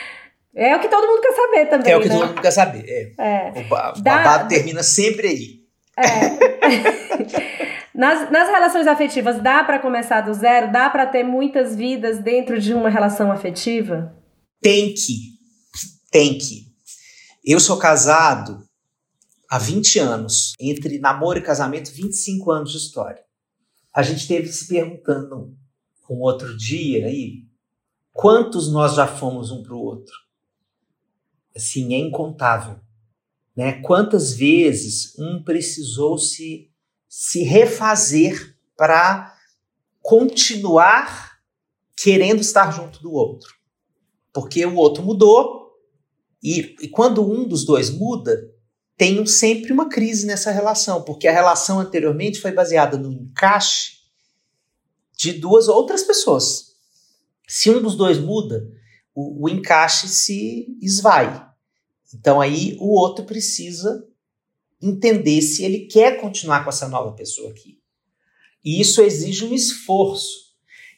É 0.58 0.74
o 0.74 0.80
que 0.80 0.88
todo 0.88 1.06
mundo 1.06 1.20
quer 1.20 1.32
saber 1.34 1.66
também. 1.66 1.92
É 1.92 1.96
o 1.98 2.00
que 2.00 2.08
né? 2.08 2.14
todo 2.14 2.28
mundo 2.28 2.40
quer 2.40 2.50
saber. 2.50 3.14
É. 3.18 3.50
é. 3.50 3.52
O, 3.60 4.00
babado 4.00 4.48
termina 4.48 4.82
sempre 4.82 5.28
aí. 5.28 5.55
É. 5.96 7.86
nas, 7.94 8.30
nas 8.30 8.48
relações 8.48 8.86
afetivas, 8.86 9.40
dá 9.42 9.64
para 9.64 9.78
começar 9.78 10.20
do 10.20 10.34
zero? 10.34 10.70
Dá 10.70 10.90
para 10.90 11.06
ter 11.06 11.24
muitas 11.24 11.74
vidas 11.74 12.18
dentro 12.18 12.60
de 12.60 12.74
uma 12.74 12.88
relação 12.88 13.32
afetiva? 13.32 14.14
Tem 14.60 14.92
que. 14.92 15.36
Tem 16.10 16.36
que. 16.38 16.66
Eu 17.44 17.60
sou 17.60 17.78
casado 17.78 18.66
há 19.48 19.58
20 19.58 19.98
anos. 19.98 20.52
Entre 20.60 20.98
namoro 20.98 21.38
e 21.38 21.42
casamento, 21.42 21.90
25 21.92 22.50
anos 22.50 22.72
de 22.72 22.78
história. 22.78 23.22
A 23.94 24.02
gente 24.02 24.28
teve 24.28 24.48
se 24.48 24.68
perguntando 24.68 25.56
um 26.10 26.20
outro 26.20 26.56
dia 26.56 27.06
aí, 27.06 27.44
quantos 28.12 28.70
nós 28.70 28.94
já 28.94 29.06
fomos 29.06 29.50
um 29.50 29.62
para 29.62 29.74
o 29.74 29.80
outro? 29.80 30.14
Assim, 31.54 31.94
é 31.94 31.98
incontável. 31.98 32.78
Né? 33.56 33.80
Quantas 33.80 34.34
vezes 34.34 35.18
um 35.18 35.42
precisou 35.42 36.18
se, 36.18 36.70
se 37.08 37.42
refazer 37.42 38.54
para 38.76 39.34
continuar 40.02 41.38
querendo 41.96 42.40
estar 42.40 42.70
junto 42.70 43.00
do 43.00 43.12
outro? 43.12 43.54
Porque 44.32 44.66
o 44.66 44.76
outro 44.76 45.02
mudou, 45.02 45.72
e, 46.42 46.76
e 46.82 46.88
quando 46.88 47.26
um 47.26 47.48
dos 47.48 47.64
dois 47.64 47.88
muda, 47.90 48.52
tem 48.96 49.24
sempre 49.26 49.72
uma 49.72 49.88
crise 49.88 50.26
nessa 50.26 50.50
relação, 50.50 51.02
porque 51.02 51.26
a 51.26 51.32
relação 51.32 51.80
anteriormente 51.80 52.40
foi 52.40 52.52
baseada 52.52 52.98
no 52.98 53.10
encaixe 53.10 53.96
de 55.16 55.32
duas 55.32 55.68
outras 55.68 56.02
pessoas. 56.02 56.74
Se 57.48 57.70
um 57.70 57.80
dos 57.80 57.96
dois 57.96 58.18
muda, 58.18 58.68
o, 59.14 59.44
o 59.44 59.48
encaixe 59.48 60.08
se 60.08 60.78
esvai. 60.82 61.45
Então 62.18 62.40
aí 62.40 62.76
o 62.80 62.88
outro 62.98 63.24
precisa 63.24 64.06
entender 64.82 65.40
se 65.42 65.64
ele 65.64 65.86
quer 65.86 66.20
continuar 66.20 66.62
com 66.62 66.70
essa 66.70 66.88
nova 66.88 67.12
pessoa 67.12 67.50
aqui. 67.50 67.78
E 68.64 68.80
isso 68.80 69.00
exige 69.00 69.44
um 69.44 69.54
esforço. 69.54 70.46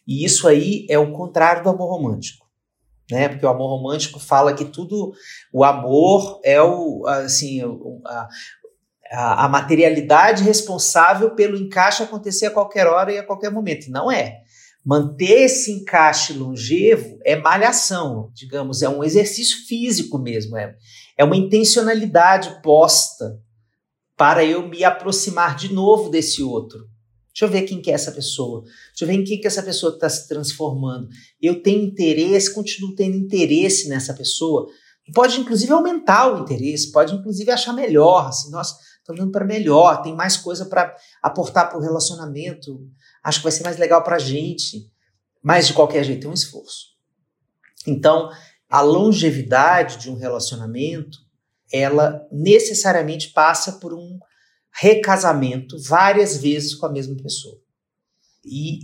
E 0.07 0.25
isso 0.25 0.49
aí 0.49 0.87
é 0.89 0.99
o 0.99 1.13
contrário 1.13 1.63
do 1.63 1.71
amor 1.71 1.91
romântico 1.91 2.49
né? 3.11 3.29
Porque 3.29 3.47
o 3.47 3.49
amor 3.49 3.69
romântico 3.69 4.21
fala 4.21 4.55
que 4.55 4.65
tudo, 4.65 5.13
o 5.53 5.65
amor 5.65 6.41
é 6.45 6.61
o, 6.63 7.07
assim, 7.07 7.63
a, 8.05 8.29
a, 9.11 9.45
a 9.47 9.49
materialidade 9.49 10.45
responsável 10.45 11.35
pelo 11.35 11.57
encaixe 11.57 12.03
acontecer 12.03 12.47
a 12.47 12.51
qualquer 12.51 12.87
hora 12.87 13.13
e 13.13 13.19
a 13.19 13.27
qualquer 13.27 13.51
momento. 13.51 13.91
Não 13.91 14.11
é. 14.13 14.43
Manter 14.89 15.43
esse 15.43 15.71
encaixe 15.71 16.33
longevo 16.33 17.19
é 17.23 17.37
malhação, 17.37 18.31
digamos, 18.33 18.81
é 18.81 18.89
um 18.89 19.05
exercício 19.05 19.67
físico 19.67 20.17
mesmo, 20.17 20.57
é, 20.57 20.75
é 21.15 21.23
uma 21.23 21.37
intencionalidade 21.37 22.63
posta 22.63 23.39
para 24.17 24.43
eu 24.43 24.67
me 24.67 24.83
aproximar 24.85 25.57
de 25.57 25.75
novo 25.75 26.09
desse 26.09 26.43
outro. 26.43 26.89
Deixa 27.35 27.45
eu 27.45 27.51
ver 27.51 27.67
quem 27.67 27.83
que 27.83 27.91
é 27.91 27.95
essa 27.95 28.11
pessoa. 28.11 28.63
Deixa 28.63 29.05
eu 29.05 29.09
ver 29.09 29.13
em 29.13 29.25
quem 29.25 29.39
que 29.39 29.47
essa 29.47 29.63
pessoa 29.63 29.93
está 29.93 30.09
se 30.09 30.27
transformando. 30.27 31.07
Eu 31.39 31.63
tenho 31.63 31.85
interesse, 31.85 32.55
continuo 32.55 32.95
tendo 32.95 33.15
interesse 33.15 33.91
nessa 33.91 34.15
pessoa. 34.15 34.69
Pode, 35.15 35.39
inclusive, 35.39 35.71
aumentar 35.71 36.33
o 36.33 36.41
interesse, 36.41 36.91
pode, 36.91 37.15
inclusive, 37.15 37.51
achar 37.51 37.75
melhor. 37.75 38.29
Assim, 38.29 38.51
nossa, 38.51 38.79
estou 39.01 39.15
dando 39.15 39.33
para 39.33 39.45
melhor, 39.45 40.01
tem 40.01 40.15
mais 40.15 40.39
coisa 40.39 40.65
para 40.65 40.97
aportar 41.23 41.69
para 41.69 41.79
o 41.79 41.83
relacionamento. 41.83 42.89
Acho 43.23 43.39
que 43.39 43.45
vai 43.45 43.53
ser 43.53 43.65
mais 43.65 43.77
legal 43.77 44.03
para 44.03 44.17
a 44.17 44.21
gente. 44.21 44.91
Mas, 45.43 45.67
de 45.67 45.75
qualquer 45.75 46.05
jeito, 46.05 46.27
é 46.27 46.31
um 46.31 46.35
esforço. 46.35 46.97
Então, 47.87 48.31
a 48.69 48.81
longevidade 48.81 49.99
de 49.99 50.11
um 50.11 50.17
relacionamento, 50.17 51.19
ela 51.73 52.27
necessariamente 52.31 53.31
passa 53.31 53.73
por 53.73 53.95
um 53.95 54.19
recasamento 54.71 55.79
várias 55.81 56.37
vezes 56.37 56.75
com 56.75 56.87
a 56.87 56.93
mesma 56.93 57.17
pessoa. 57.17 57.59
E 58.45 58.81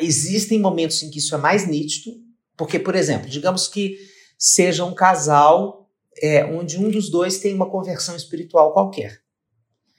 existem 0.00 0.58
momentos 0.58 1.02
em 1.02 1.10
que 1.10 1.18
isso 1.18 1.34
é 1.34 1.38
mais 1.38 1.66
nítido, 1.66 2.16
porque, 2.56 2.78
por 2.78 2.94
exemplo, 2.94 3.28
digamos 3.28 3.66
que 3.66 3.98
seja 4.38 4.84
um 4.84 4.94
casal 4.94 5.90
é, 6.22 6.44
onde 6.44 6.78
um 6.78 6.90
dos 6.90 7.10
dois 7.10 7.38
tem 7.38 7.54
uma 7.54 7.70
conversão 7.70 8.14
espiritual 8.14 8.72
qualquer. 8.72 9.20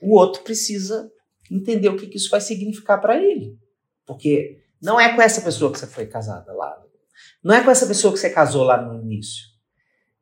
O 0.02 0.16
outro 0.16 0.44
precisa 0.44 1.12
entender 1.52 1.90
o 1.90 1.98
que, 1.98 2.08
que 2.08 2.18
isso 2.18 2.30
vai 2.30 2.42
significar 2.42 3.02
para 3.02 3.22
ele. 3.22 3.58
Porque 4.06 4.62
não 4.82 5.00
é 5.00 5.16
com 5.16 5.22
essa 5.22 5.42
pessoa 5.42 5.72
que 5.72 5.80
você 5.80 5.88
foi 5.88 6.06
casada 6.06 6.54
lá. 6.54 6.82
Não 7.44 7.56
é 7.56 7.64
com 7.64 7.72
essa 7.72 7.88
pessoa 7.88 8.14
que 8.14 8.20
você 8.20 8.30
casou 8.30 8.64
lá 8.64 8.82
no 8.82 9.02
início. 9.02 9.44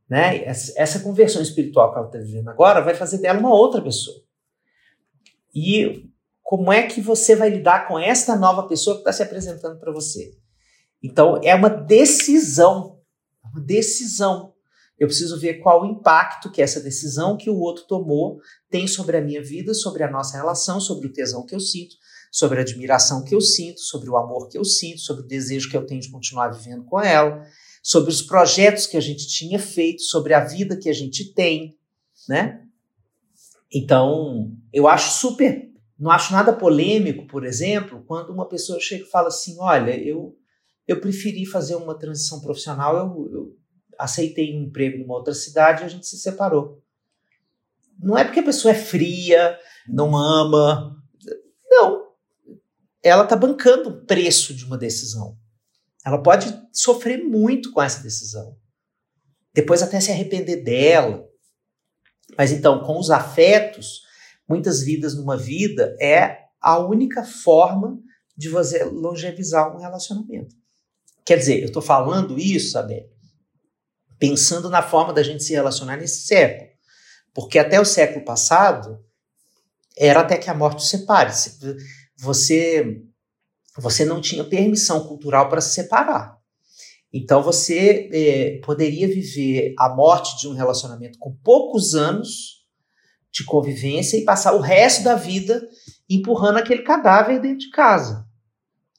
Né? 0.09 0.43
Essa 0.45 0.99
conversão 0.99 1.41
espiritual 1.41 1.91
que 1.91 1.97
ela 1.97 2.07
está 2.07 2.19
vivendo 2.19 2.49
agora 2.49 2.81
vai 2.81 2.93
fazer 2.93 3.17
dela 3.19 3.39
uma 3.39 3.53
outra 3.53 3.81
pessoa. 3.81 4.21
E 5.55 6.09
como 6.41 6.71
é 6.71 6.87
que 6.87 7.01
você 7.01 7.35
vai 7.35 7.49
lidar 7.49 7.87
com 7.87 7.97
esta 7.97 8.35
nova 8.35 8.67
pessoa 8.67 8.95
que 8.95 9.01
está 9.01 9.13
se 9.13 9.23
apresentando 9.23 9.79
para 9.79 9.91
você? 9.91 10.37
Então, 11.01 11.39
é 11.43 11.53
uma 11.55 11.69
decisão. 11.69 12.99
É 13.43 13.47
uma 13.47 13.61
decisão. 13.61 14.53
Eu 14.97 15.07
preciso 15.07 15.39
ver 15.39 15.55
qual 15.55 15.81
o 15.81 15.85
impacto 15.85 16.51
que 16.51 16.61
essa 16.61 16.79
decisão 16.79 17.35
que 17.35 17.49
o 17.49 17.57
outro 17.57 17.85
tomou 17.85 18.39
tem 18.69 18.87
sobre 18.87 19.17
a 19.17 19.21
minha 19.21 19.43
vida, 19.43 19.73
sobre 19.73 20.03
a 20.03 20.11
nossa 20.11 20.37
relação, 20.37 20.79
sobre 20.79 21.07
o 21.07 21.13
tesão 21.13 21.45
que 21.45 21.55
eu 21.55 21.59
sinto, 21.59 21.95
sobre 22.33 22.57
a 22.57 22.61
admiração 22.63 23.23
que 23.23 23.35
eu 23.35 23.39
sinto, 23.39 23.79
sobre 23.79 24.09
o 24.09 24.17
amor 24.17 24.49
que 24.49 24.57
eu 24.57 24.65
sinto, 24.65 24.99
sobre 24.99 25.23
o 25.23 25.27
desejo 25.27 25.69
que 25.69 25.77
eu 25.77 25.85
tenho 25.85 26.01
de 26.01 26.09
continuar 26.09 26.49
vivendo 26.49 26.83
com 26.83 26.99
ela, 26.99 27.45
sobre 27.83 28.09
os 28.09 28.23
projetos 28.23 28.87
que 28.87 28.97
a 28.97 28.99
gente 28.99 29.27
tinha 29.27 29.59
feito, 29.59 30.01
sobre 30.01 30.33
a 30.33 30.43
vida 30.43 30.75
que 30.75 30.89
a 30.89 30.93
gente 30.93 31.31
tem, 31.31 31.77
né? 32.27 32.63
Então, 33.71 34.51
eu 34.73 34.87
acho 34.87 35.19
super. 35.19 35.71
Não 35.99 36.09
acho 36.09 36.33
nada 36.33 36.51
polêmico, 36.51 37.27
por 37.27 37.45
exemplo, 37.45 38.03
quando 38.07 38.31
uma 38.31 38.47
pessoa 38.49 38.79
chega 38.79 39.03
e 39.03 39.09
fala 39.09 39.27
assim: 39.27 39.55
olha, 39.59 39.95
eu, 39.95 40.35
eu 40.87 40.99
preferi 40.99 41.45
fazer 41.45 41.75
uma 41.75 41.97
transição 41.97 42.41
profissional, 42.41 42.97
eu, 42.97 43.31
eu 43.31 43.57
aceitei 43.99 44.57
um 44.57 44.63
emprego 44.63 44.97
numa 44.97 45.13
outra 45.13 45.35
cidade 45.35 45.83
e 45.83 45.85
a 45.85 45.87
gente 45.87 46.07
se 46.07 46.17
separou. 46.17 46.81
Não 47.99 48.17
é 48.17 48.23
porque 48.23 48.39
a 48.39 48.43
pessoa 48.43 48.71
é 48.71 48.75
fria, 48.75 49.55
não 49.87 50.17
ama. 50.17 50.97
Não. 51.69 52.02
Ela 53.03 53.23
está 53.23 53.35
bancando 53.35 53.89
o 53.89 54.05
preço 54.05 54.53
de 54.53 54.65
uma 54.65 54.77
decisão. 54.77 55.37
Ela 56.05 56.21
pode 56.21 56.53
sofrer 56.71 57.17
muito 57.17 57.71
com 57.71 57.81
essa 57.81 58.01
decisão. 58.01 58.57
Depois 59.53 59.81
até 59.81 59.99
se 59.99 60.11
arrepender 60.11 60.63
dela. 60.63 61.27
Mas 62.37 62.51
então, 62.51 62.83
com 62.83 62.97
os 62.97 63.11
afetos, 63.11 64.01
muitas 64.47 64.81
vidas 64.81 65.15
numa 65.15 65.37
vida 65.37 65.95
é 65.99 66.43
a 66.59 66.79
única 66.79 67.23
forma 67.23 67.99
de 68.35 68.49
você 68.49 68.83
longevizar 68.85 69.75
um 69.75 69.79
relacionamento. 69.79 70.55
Quer 71.25 71.37
dizer, 71.37 71.59
eu 71.59 71.67
estou 71.67 71.81
falando 71.81 72.39
isso, 72.39 72.71
sabe? 72.71 73.05
Pensando 74.17 74.69
na 74.69 74.81
forma 74.81 75.13
da 75.13 75.21
gente 75.21 75.43
se 75.43 75.53
relacionar 75.53 75.97
nesse 75.97 76.25
século. 76.25 76.69
Porque 77.33 77.59
até 77.59 77.79
o 77.79 77.85
século 77.85 78.23
passado 78.25 79.03
era 79.97 80.21
até 80.21 80.37
que 80.37 80.49
a 80.49 80.53
morte 80.53 80.83
separe. 80.83 81.31
Você, 82.17 83.01
você 83.77 84.05
não 84.05 84.21
tinha 84.21 84.43
permissão 84.43 85.07
cultural 85.07 85.49
para 85.49 85.61
se 85.61 85.73
separar. 85.73 86.37
Então 87.13 87.43
você 87.43 88.09
é, 88.11 88.59
poderia 88.65 89.07
viver 89.07 89.75
a 89.77 89.87
morte 89.89 90.39
de 90.39 90.47
um 90.47 90.53
relacionamento 90.53 91.19
com 91.19 91.35
poucos 91.43 91.93
anos 91.93 92.63
de 93.31 93.43
convivência 93.43 94.17
e 94.17 94.23
passar 94.25 94.53
o 94.53 94.59
resto 94.59 95.03
da 95.03 95.15
vida 95.15 95.67
empurrando 96.09 96.57
aquele 96.57 96.81
cadáver 96.81 97.39
dentro 97.39 97.59
de 97.59 97.69
casa. 97.69 98.27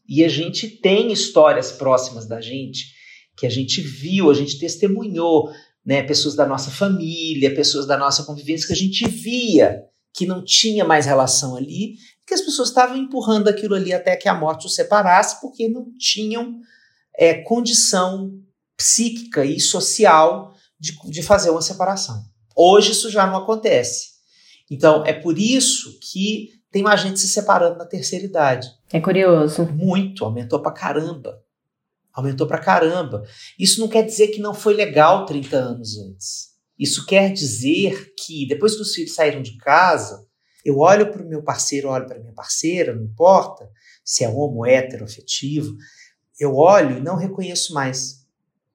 E 0.08 0.24
a 0.24 0.28
gente 0.28 0.68
tem 0.68 1.12
histórias 1.12 1.72
próximas 1.72 2.26
da 2.26 2.40
gente 2.40 2.92
que 3.36 3.46
a 3.46 3.50
gente 3.50 3.80
viu, 3.80 4.30
a 4.30 4.34
gente 4.34 4.58
testemunhou, 4.58 5.50
né, 5.84 6.02
pessoas 6.02 6.34
da 6.34 6.46
nossa 6.46 6.70
família, 6.70 7.54
pessoas 7.54 7.86
da 7.86 7.98
nossa 7.98 8.24
convivência 8.24 8.66
que 8.66 8.72
a 8.72 8.76
gente 8.76 9.08
via 9.08 9.82
que 10.14 10.26
não 10.26 10.44
tinha 10.44 10.84
mais 10.84 11.06
relação 11.06 11.56
ali, 11.56 11.94
que 12.26 12.34
as 12.34 12.40
pessoas 12.40 12.68
estavam 12.68 12.96
empurrando 12.96 13.48
aquilo 13.48 13.74
ali 13.74 13.92
até 13.92 14.16
que 14.16 14.28
a 14.28 14.34
morte 14.34 14.66
os 14.66 14.74
separasse, 14.74 15.40
porque 15.40 15.68
não 15.68 15.92
tinham 15.98 16.60
é, 17.16 17.34
condição 17.34 18.32
psíquica 18.76 19.44
e 19.44 19.60
social 19.60 20.54
de, 20.78 20.96
de 21.10 21.22
fazer 21.22 21.50
uma 21.50 21.62
separação. 21.62 22.24
Hoje 22.56 22.92
isso 22.92 23.10
já 23.10 23.26
não 23.26 23.36
acontece. 23.36 24.14
Então, 24.70 25.04
é 25.04 25.12
por 25.12 25.38
isso 25.38 25.98
que 26.00 26.50
tem 26.70 26.82
mais 26.82 27.00
gente 27.00 27.20
se 27.20 27.28
separando 27.28 27.78
na 27.78 27.84
terceira 27.84 28.24
idade. 28.24 28.68
É 28.92 29.00
curioso. 29.00 29.64
Muito, 29.66 30.24
aumentou 30.24 30.60
pra 30.60 30.72
caramba. 30.72 31.40
Aumentou 32.12 32.46
pra 32.46 32.58
caramba. 32.58 33.22
Isso 33.58 33.80
não 33.80 33.88
quer 33.88 34.02
dizer 34.02 34.28
que 34.28 34.40
não 34.40 34.54
foi 34.54 34.74
legal 34.74 35.26
30 35.26 35.56
anos 35.56 35.98
antes. 35.98 36.54
Isso 36.78 37.06
quer 37.06 37.32
dizer 37.32 38.12
que 38.16 38.46
depois 38.48 38.74
que 38.74 38.82
os 38.82 38.94
filhos 38.94 39.14
saíram 39.14 39.42
de 39.42 39.56
casa, 39.56 40.26
eu 40.64 40.78
olho 40.78 41.12
para 41.12 41.22
o 41.22 41.28
meu 41.28 41.42
parceiro, 41.42 41.88
olho 41.88 42.06
para 42.06 42.18
minha 42.18 42.32
parceira, 42.32 42.94
não 42.94 43.04
importa 43.04 43.70
se 44.04 44.22
é 44.22 44.28
homo, 44.28 44.66
hétero, 44.66 45.04
afetivo, 45.04 45.76
eu 46.38 46.56
olho 46.56 46.98
e 46.98 47.00
não 47.00 47.16
reconheço 47.16 47.72
mais. 47.72 48.24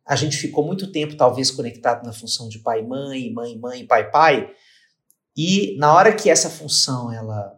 a 0.05 0.15
gente 0.15 0.37
ficou 0.37 0.65
muito 0.65 0.91
tempo, 0.91 1.15
talvez, 1.15 1.51
conectado 1.51 2.03
na 2.03 2.11
função 2.11 2.49
de 2.49 2.59
pai, 2.59 2.81
mãe, 2.81 3.31
mãe, 3.31 3.57
mãe, 3.59 3.85
pai, 3.85 4.09
pai. 4.09 4.51
E 5.37 5.77
na 5.77 5.93
hora 5.93 6.15
que 6.15 6.29
essa 6.29 6.49
função 6.49 7.13
ela 7.13 7.55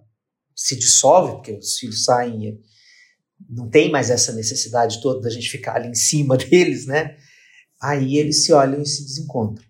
se 0.54 0.76
dissolve, 0.76 1.36
porque 1.36 1.54
os 1.54 1.78
filhos 1.78 2.04
saem, 2.04 2.60
não 3.50 3.70
tem 3.70 3.90
mais 3.90 4.10
essa 4.10 4.34
necessidade 4.34 5.02
toda 5.02 5.22
da 5.22 5.30
gente 5.30 5.50
ficar 5.50 5.78
ali 5.78 5.88
em 5.88 5.96
cima 5.96 6.36
deles, 6.38 6.86
né? 6.86 7.18
Aí 7.82 8.18
eles 8.18 8.44
se 8.44 8.52
olham 8.52 8.82
e 8.82 8.86
se 8.86 9.04
desencontram. 9.04 9.66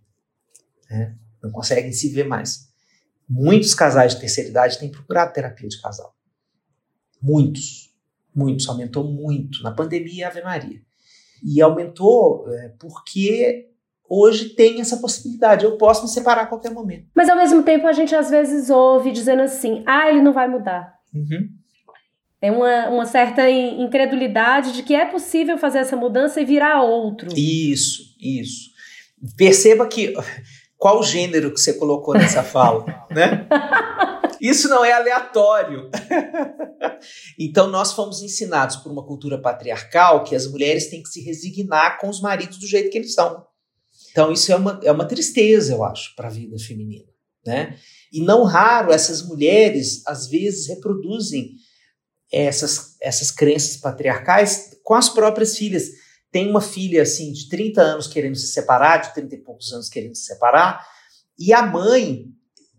Né? 0.89 1.15
Não 1.41 1.51
conseguem 1.51 1.93
se 1.93 2.09
ver 2.09 2.27
mais. 2.27 2.70
Muitos 3.33 3.73
casais 3.73 4.13
de 4.13 4.19
terceira 4.19 4.49
idade 4.49 4.77
têm 4.77 4.91
procurado 4.91 5.31
terapia 5.31 5.69
de 5.69 5.81
casal. 5.81 6.13
Muitos. 7.21 7.89
Muitos. 8.35 8.67
Aumentou 8.67 9.05
muito. 9.05 9.63
Na 9.63 9.71
pandemia, 9.71 10.27
Ave 10.27 10.41
Maria. 10.41 10.81
E 11.41 11.61
aumentou 11.61 12.45
é, 12.53 12.73
porque 12.77 13.69
hoje 14.09 14.49
tem 14.49 14.81
essa 14.81 14.97
possibilidade. 14.97 15.63
Eu 15.63 15.77
posso 15.77 16.03
me 16.03 16.09
separar 16.09 16.41
a 16.41 16.45
qualquer 16.47 16.71
momento. 16.71 17.07
Mas 17.15 17.29
ao 17.29 17.37
mesmo 17.37 17.63
tempo 17.63 17.87
a 17.87 17.93
gente 17.93 18.13
às 18.13 18.29
vezes 18.29 18.69
ouve 18.69 19.13
dizendo 19.13 19.43
assim: 19.43 19.81
ah, 19.87 20.09
ele 20.09 20.21
não 20.21 20.33
vai 20.33 20.49
mudar. 20.49 20.93
Uhum. 21.13 21.49
Tem 22.41 22.51
uma, 22.51 22.89
uma 22.89 23.05
certa 23.05 23.49
incredulidade 23.49 24.73
de 24.73 24.83
que 24.83 24.93
é 24.93 25.05
possível 25.05 25.57
fazer 25.57 25.77
essa 25.77 25.95
mudança 25.95 26.41
e 26.41 26.45
virar 26.45 26.83
outro. 26.83 27.29
Isso, 27.37 28.13
isso. 28.19 28.71
Perceba 29.37 29.87
que 29.87 30.13
qual 30.81 30.99
o 30.99 31.03
gênero 31.03 31.53
que 31.53 31.61
você 31.61 31.75
colocou 31.75 32.15
nessa 32.15 32.41
fala, 32.41 32.83
né? 33.11 33.47
Isso 34.41 34.67
não 34.67 34.83
é 34.83 34.91
aleatório. 34.91 35.91
então, 37.37 37.67
nós 37.67 37.93
fomos 37.93 38.23
ensinados 38.23 38.77
por 38.77 38.91
uma 38.91 39.05
cultura 39.05 39.39
patriarcal 39.39 40.23
que 40.23 40.35
as 40.35 40.47
mulheres 40.47 40.89
têm 40.89 41.03
que 41.03 41.09
se 41.09 41.21
resignar 41.21 41.99
com 41.99 42.09
os 42.09 42.19
maridos 42.19 42.57
do 42.57 42.65
jeito 42.65 42.89
que 42.89 42.97
eles 42.97 43.13
são. 43.13 43.45
Então, 44.09 44.31
isso 44.31 44.51
é 44.51 44.55
uma, 44.55 44.79
é 44.83 44.91
uma 44.91 45.05
tristeza, 45.05 45.73
eu 45.73 45.83
acho, 45.83 46.15
para 46.15 46.29
a 46.29 46.31
vida 46.31 46.57
feminina. 46.57 47.05
Né? 47.45 47.77
E 48.11 48.19
não 48.19 48.43
raro, 48.43 48.91
essas 48.91 49.21
mulheres, 49.21 50.01
às 50.07 50.27
vezes, 50.27 50.67
reproduzem 50.67 51.57
essas, 52.33 52.95
essas 52.99 53.29
crenças 53.29 53.77
patriarcais 53.77 54.79
com 54.83 54.95
as 54.95 55.09
próprias 55.09 55.55
filhas. 55.55 56.00
Tem 56.31 56.49
uma 56.49 56.61
filha, 56.61 57.01
assim, 57.01 57.31
de 57.33 57.49
30 57.49 57.81
anos 57.81 58.07
querendo 58.07 58.35
se 58.35 58.47
separar, 58.47 58.97
de 58.97 59.13
30 59.13 59.35
e 59.35 59.37
poucos 59.39 59.71
anos 59.73 59.89
querendo 59.89 60.15
se 60.15 60.23
separar, 60.23 60.85
e 61.37 61.53
a 61.53 61.61
mãe 61.61 62.25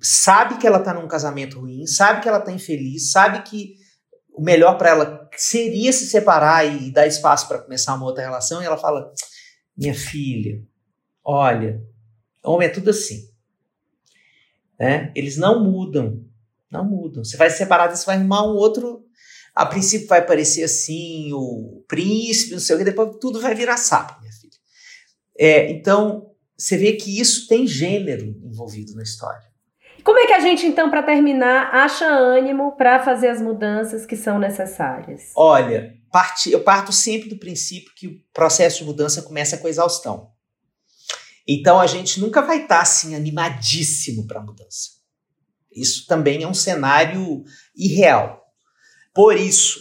sabe 0.01 0.59
que 0.59 0.67
ela 0.67 0.79
está 0.79 0.95
num 0.95 1.07
casamento 1.07 1.61
ruim, 1.61 1.87
sabe 1.87 2.23
que 2.23 2.29
ela 2.29 2.39
está 2.39 2.51
infeliz, 2.51 3.11
sabe 3.11 3.43
que 3.43 3.77
o 4.33 4.43
melhor 4.43 4.79
para 4.79 4.91
ela 4.91 5.31
seria 5.37 5.93
se 5.93 6.07
separar 6.07 6.65
e 6.65 6.91
dar 6.91 7.07
espaço 7.07 7.47
para 7.47 7.59
começar 7.59 7.95
uma 7.95 8.07
outra 8.07 8.25
relação, 8.25 8.63
e 8.63 8.65
ela 8.65 8.79
fala: 8.79 9.13
Minha 9.77 9.95
filha, 9.95 10.63
olha, 11.25 11.81
homem 12.43 12.69
é 12.69 12.71
tudo 12.71 12.91
assim. 12.91 13.31
Né? 14.79 15.13
Eles 15.15 15.37
não 15.37 15.63
mudam, 15.63 16.25
não 16.71 16.85
mudam. 16.85 17.23
Você 17.23 17.37
vai 17.37 17.51
se 17.51 17.59
separar, 17.59 17.95
você 17.95 18.05
vai 18.05 18.17
arrumar 18.17 18.45
um 18.45 18.57
outro. 18.57 19.02
A 19.55 19.67
princípio 19.67 20.09
vai 20.09 20.25
parecer 20.25 20.63
assim, 20.63 21.33
o 21.33 21.85
príncipe, 21.87 22.53
não 22.53 22.61
sei 22.61 22.75
o 22.75 22.79
que, 22.79 22.85
depois 22.85 23.17
tudo 23.21 23.41
vai 23.41 23.55
virar 23.55 23.77
sapo, 23.77 24.21
minha 24.21 24.33
filha. 24.33 24.53
É, 25.39 25.71
então, 25.71 26.31
você 26.57 26.77
vê 26.77 26.93
que 26.95 27.21
isso 27.21 27.49
tem 27.49 27.67
gênero 27.67 28.25
envolvido 28.45 28.95
na 28.95 29.03
história. 29.03 29.53
Como 30.05 30.19
é 30.19 30.27
que 30.27 30.33
a 30.33 30.41
gente, 30.41 30.67
então, 30.67 30.91
para 30.91 31.03
terminar, 31.03 31.75
acha 31.75 32.07
ânimo 32.07 32.77
para 32.77 33.05
fazer 33.05 33.29
as 33.29 33.41
mudanças 33.41 34.05
que 34.05 34.17
são 34.17 34.39
necessárias? 34.39 35.31
Olha, 35.37 35.95
parte, 36.11 36.51
eu 36.51 36.61
parto 36.63 36.93
sempre 36.93 37.29
do 37.29 37.39
princípio 37.39 37.93
que 37.95 38.07
o 38.09 38.21
processo 38.33 38.79
de 38.79 38.85
mudança 38.85 39.23
começa 39.23 39.57
com 39.59 39.67
a 39.67 39.71
exaustão. 39.71 40.31
Então 41.47 41.81
a 41.81 41.87
gente 41.87 42.21
nunca 42.21 42.41
vai 42.43 42.63
estar 42.63 42.77
tá, 42.77 42.83
assim 42.83 43.15
animadíssimo 43.15 44.27
para 44.27 44.41
a 44.41 44.43
mudança. 44.43 44.91
Isso 45.75 46.07
também 46.07 46.43
é 46.43 46.49
um 46.49 46.55
cenário 46.55 47.45
irreal. 47.77 48.42
Por 49.15 49.37
isso, 49.37 49.81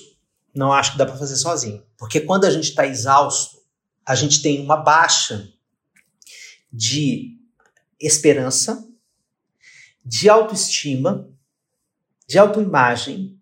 não 0.53 0.73
acho 0.73 0.93
que 0.93 0.97
dá 0.97 1.05
para 1.05 1.17
fazer 1.17 1.37
sozinho. 1.37 1.85
Porque 1.97 2.19
quando 2.21 2.45
a 2.45 2.49
gente 2.49 2.69
está 2.69 2.85
exausto, 2.85 3.57
a 4.05 4.15
gente 4.15 4.41
tem 4.41 4.61
uma 4.61 4.77
baixa 4.77 5.51
de 6.71 7.37
esperança, 7.99 8.87
de 10.03 10.29
autoestima, 10.29 11.29
de 12.27 12.37
autoimagem, 12.37 13.39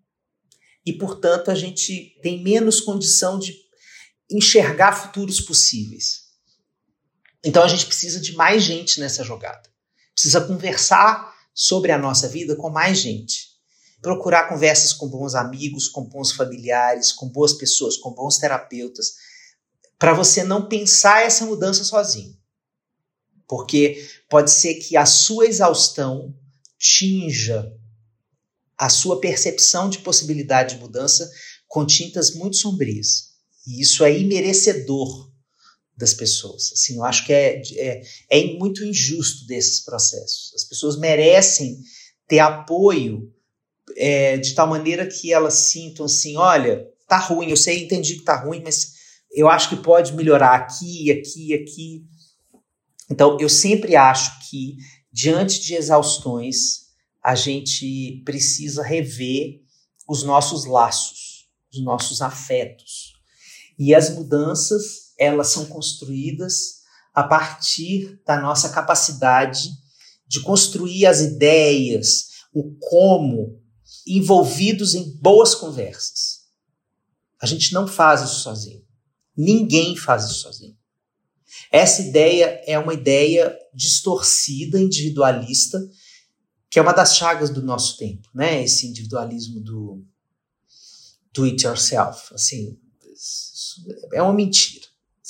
e, 0.84 0.92
portanto, 0.92 1.50
a 1.50 1.54
gente 1.54 2.18
tem 2.22 2.42
menos 2.42 2.80
condição 2.80 3.38
de 3.38 3.54
enxergar 4.30 4.92
futuros 4.92 5.40
possíveis. 5.40 6.30
Então, 7.44 7.62
a 7.62 7.68
gente 7.68 7.86
precisa 7.86 8.20
de 8.20 8.32
mais 8.34 8.62
gente 8.62 9.00
nessa 9.00 9.22
jogada. 9.22 9.68
Precisa 10.14 10.40
conversar 10.40 11.34
sobre 11.54 11.92
a 11.92 11.98
nossa 11.98 12.28
vida 12.28 12.56
com 12.56 12.70
mais 12.70 12.98
gente. 12.98 13.49
Procurar 14.00 14.48
conversas 14.48 14.92
com 14.92 15.08
bons 15.08 15.34
amigos, 15.34 15.88
com 15.88 16.02
bons 16.04 16.32
familiares, 16.32 17.12
com 17.12 17.28
boas 17.28 17.52
pessoas, 17.52 17.96
com 17.96 18.12
bons 18.12 18.38
terapeutas, 18.38 19.14
para 19.98 20.14
você 20.14 20.42
não 20.42 20.66
pensar 20.66 21.22
essa 21.22 21.44
mudança 21.44 21.84
sozinho. 21.84 22.34
Porque 23.46 24.08
pode 24.28 24.50
ser 24.50 24.74
que 24.76 24.96
a 24.96 25.04
sua 25.04 25.46
exaustão 25.46 26.34
tinja 26.78 27.70
a 28.78 28.88
sua 28.88 29.20
percepção 29.20 29.90
de 29.90 29.98
possibilidade 29.98 30.76
de 30.76 30.80
mudança 30.80 31.30
com 31.68 31.84
tintas 31.84 32.34
muito 32.34 32.56
sombrias. 32.56 33.30
E 33.66 33.82
isso 33.82 34.02
é 34.02 34.18
imerecedor 34.18 35.30
das 35.94 36.14
pessoas. 36.14 36.72
Assim, 36.72 36.96
eu 36.96 37.04
acho 37.04 37.26
que 37.26 37.32
é, 37.32 37.60
é, 37.76 38.02
é 38.30 38.54
muito 38.54 38.82
injusto 38.82 39.46
desses 39.46 39.84
processos. 39.84 40.52
As 40.54 40.64
pessoas 40.64 40.98
merecem 40.98 41.78
ter 42.26 42.38
apoio 42.38 43.30
é, 43.96 44.36
de 44.36 44.54
tal 44.54 44.66
maneira 44.66 45.06
que 45.06 45.32
elas 45.32 45.54
sintam 45.54 46.06
assim, 46.06 46.36
olha, 46.36 46.86
tá 47.08 47.18
ruim, 47.18 47.50
eu 47.50 47.56
sei, 47.56 47.84
entendi 47.84 48.16
que 48.16 48.24
tá 48.24 48.36
ruim, 48.36 48.62
mas 48.64 48.94
eu 49.32 49.48
acho 49.48 49.68
que 49.68 49.76
pode 49.76 50.12
melhorar 50.14 50.54
aqui, 50.54 51.10
aqui, 51.10 51.54
aqui. 51.54 52.04
Então, 53.10 53.36
eu 53.40 53.48
sempre 53.48 53.96
acho 53.96 54.48
que 54.48 54.76
diante 55.12 55.60
de 55.60 55.74
exaustões, 55.74 56.90
a 57.22 57.34
gente 57.34 58.22
precisa 58.24 58.82
rever 58.82 59.60
os 60.08 60.22
nossos 60.22 60.64
laços, 60.64 61.48
os 61.72 61.82
nossos 61.82 62.22
afetos. 62.22 63.14
E 63.78 63.94
as 63.94 64.10
mudanças, 64.10 65.12
elas 65.18 65.48
são 65.48 65.66
construídas 65.66 66.80
a 67.14 67.22
partir 67.22 68.20
da 68.24 68.40
nossa 68.40 68.70
capacidade 68.70 69.70
de 70.26 70.40
construir 70.40 71.06
as 71.06 71.20
ideias, 71.20 72.28
o 72.54 72.74
como, 72.78 73.59
envolvidos 74.16 74.94
em 74.94 75.16
boas 75.18 75.54
conversas. 75.54 76.40
A 77.40 77.46
gente 77.46 77.72
não 77.72 77.86
faz 77.86 78.22
isso 78.22 78.40
sozinho. 78.40 78.84
Ninguém 79.36 79.96
faz 79.96 80.24
isso 80.24 80.40
sozinho. 80.40 80.76
Essa 81.72 82.02
ideia 82.02 82.60
é 82.66 82.78
uma 82.78 82.94
ideia 82.94 83.56
distorcida, 83.74 84.80
individualista, 84.80 85.80
que 86.70 86.78
é 86.78 86.82
uma 86.82 86.92
das 86.92 87.16
chagas 87.16 87.50
do 87.50 87.62
nosso 87.62 87.96
tempo, 87.96 88.28
né? 88.34 88.62
Esse 88.62 88.86
individualismo 88.86 89.60
do 89.60 90.04
do 91.32 91.44
it 91.44 91.64
yourself, 91.64 92.34
assim, 92.34 92.76
é 94.12 94.20
uma 94.20 94.34
mentira, 94.34 94.84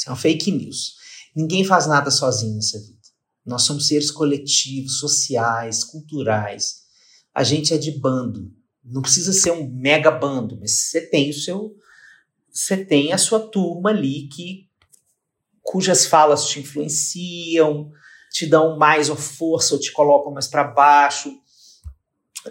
é 0.06 0.10
uma 0.10 0.16
fake 0.16 0.50
news. 0.50 0.94
Ninguém 1.36 1.62
faz 1.62 1.86
nada 1.86 2.10
sozinho 2.10 2.54
nessa 2.54 2.80
vida. 2.80 2.98
Nós 3.44 3.62
somos 3.62 3.86
seres 3.86 4.10
coletivos, 4.10 4.98
sociais, 4.98 5.84
culturais. 5.84 6.82
A 7.34 7.44
gente 7.44 7.72
é 7.74 7.78
de 7.78 7.90
bando. 7.92 8.50
Não 8.84 9.02
precisa 9.02 9.32
ser 9.32 9.52
um 9.52 9.68
mega 9.70 10.10
bando, 10.10 10.58
mas 10.58 10.72
você 10.72 11.00
tem 11.00 11.30
o 11.30 11.34
seu, 11.34 11.76
você 12.50 12.84
tem 12.84 13.12
a 13.12 13.18
sua 13.18 13.40
turma 13.40 13.90
ali 13.90 14.28
que 14.28 14.68
cujas 15.62 16.06
falas 16.06 16.46
te 16.46 16.60
influenciam, 16.60 17.90
te 18.32 18.46
dão 18.46 18.78
mais 18.78 19.08
força 19.08 19.74
ou 19.74 19.80
te 19.80 19.92
colocam 19.92 20.32
mais 20.32 20.48
para 20.48 20.64
baixo. 20.64 21.32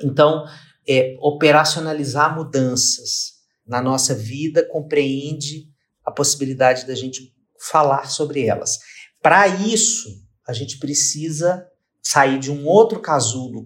Então, 0.04 0.46
é, 0.88 1.16
operacionalizar 1.20 2.36
mudanças 2.36 3.40
na 3.66 3.82
nossa 3.82 4.14
vida 4.16 4.68
compreende 4.68 5.70
a 6.06 6.12
possibilidade 6.12 6.86
da 6.86 6.96
gente 6.96 7.34
falar 7.60 8.10
sobre 8.10 8.46
elas. 8.46 8.80
Para 9.22 9.48
isso, 9.48 10.10
a 10.48 10.54
gente 10.54 10.80
precisa 10.80 11.68
sair 12.02 12.40
de 12.40 12.52
um 12.52 12.66
outro 12.66 13.00
casulo 13.00 13.66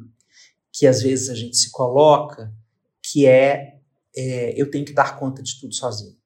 que 0.74 0.88
às 0.88 1.03
vezes 1.03 1.30
a 1.30 1.36
gente 1.36 1.55
se 1.55 1.69
coloca, 1.69 2.51
que 3.01 3.28
é, 3.28 3.80
é 4.15 4.59
eu 4.59 4.71
tenho 4.71 4.84
que 4.84 4.93
dar 4.93 5.19
conta 5.19 5.43
de 5.43 5.59
tudo 5.59 5.74
sozinho. 5.76 6.17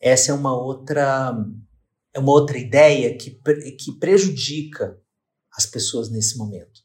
Essa 0.00 0.32
é 0.32 0.34
uma 0.34 0.54
outra 0.54 1.32
é 2.12 2.18
uma 2.18 2.32
outra 2.32 2.58
ideia 2.58 3.16
que, 3.16 3.30
que 3.78 3.92
prejudica 3.98 5.00
as 5.56 5.66
pessoas 5.66 6.10
nesse 6.10 6.36
momento. 6.36 6.82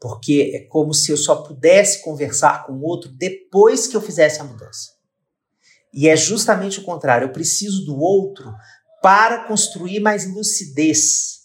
Porque 0.00 0.52
é 0.54 0.60
como 0.68 0.92
se 0.92 1.10
eu 1.10 1.16
só 1.16 1.42
pudesse 1.42 2.02
conversar 2.02 2.64
com 2.66 2.72
o 2.72 2.82
outro 2.82 3.10
depois 3.10 3.86
que 3.86 3.96
eu 3.96 4.00
fizesse 4.00 4.40
a 4.40 4.44
mudança. 4.44 4.92
E 5.92 6.08
é 6.08 6.16
justamente 6.16 6.80
o 6.80 6.84
contrário. 6.84 7.26
Eu 7.26 7.32
preciso 7.32 7.84
do 7.84 7.98
outro 7.98 8.52
para 9.02 9.44
construir 9.46 10.00
mais 10.00 10.32
lucidez, 10.32 11.42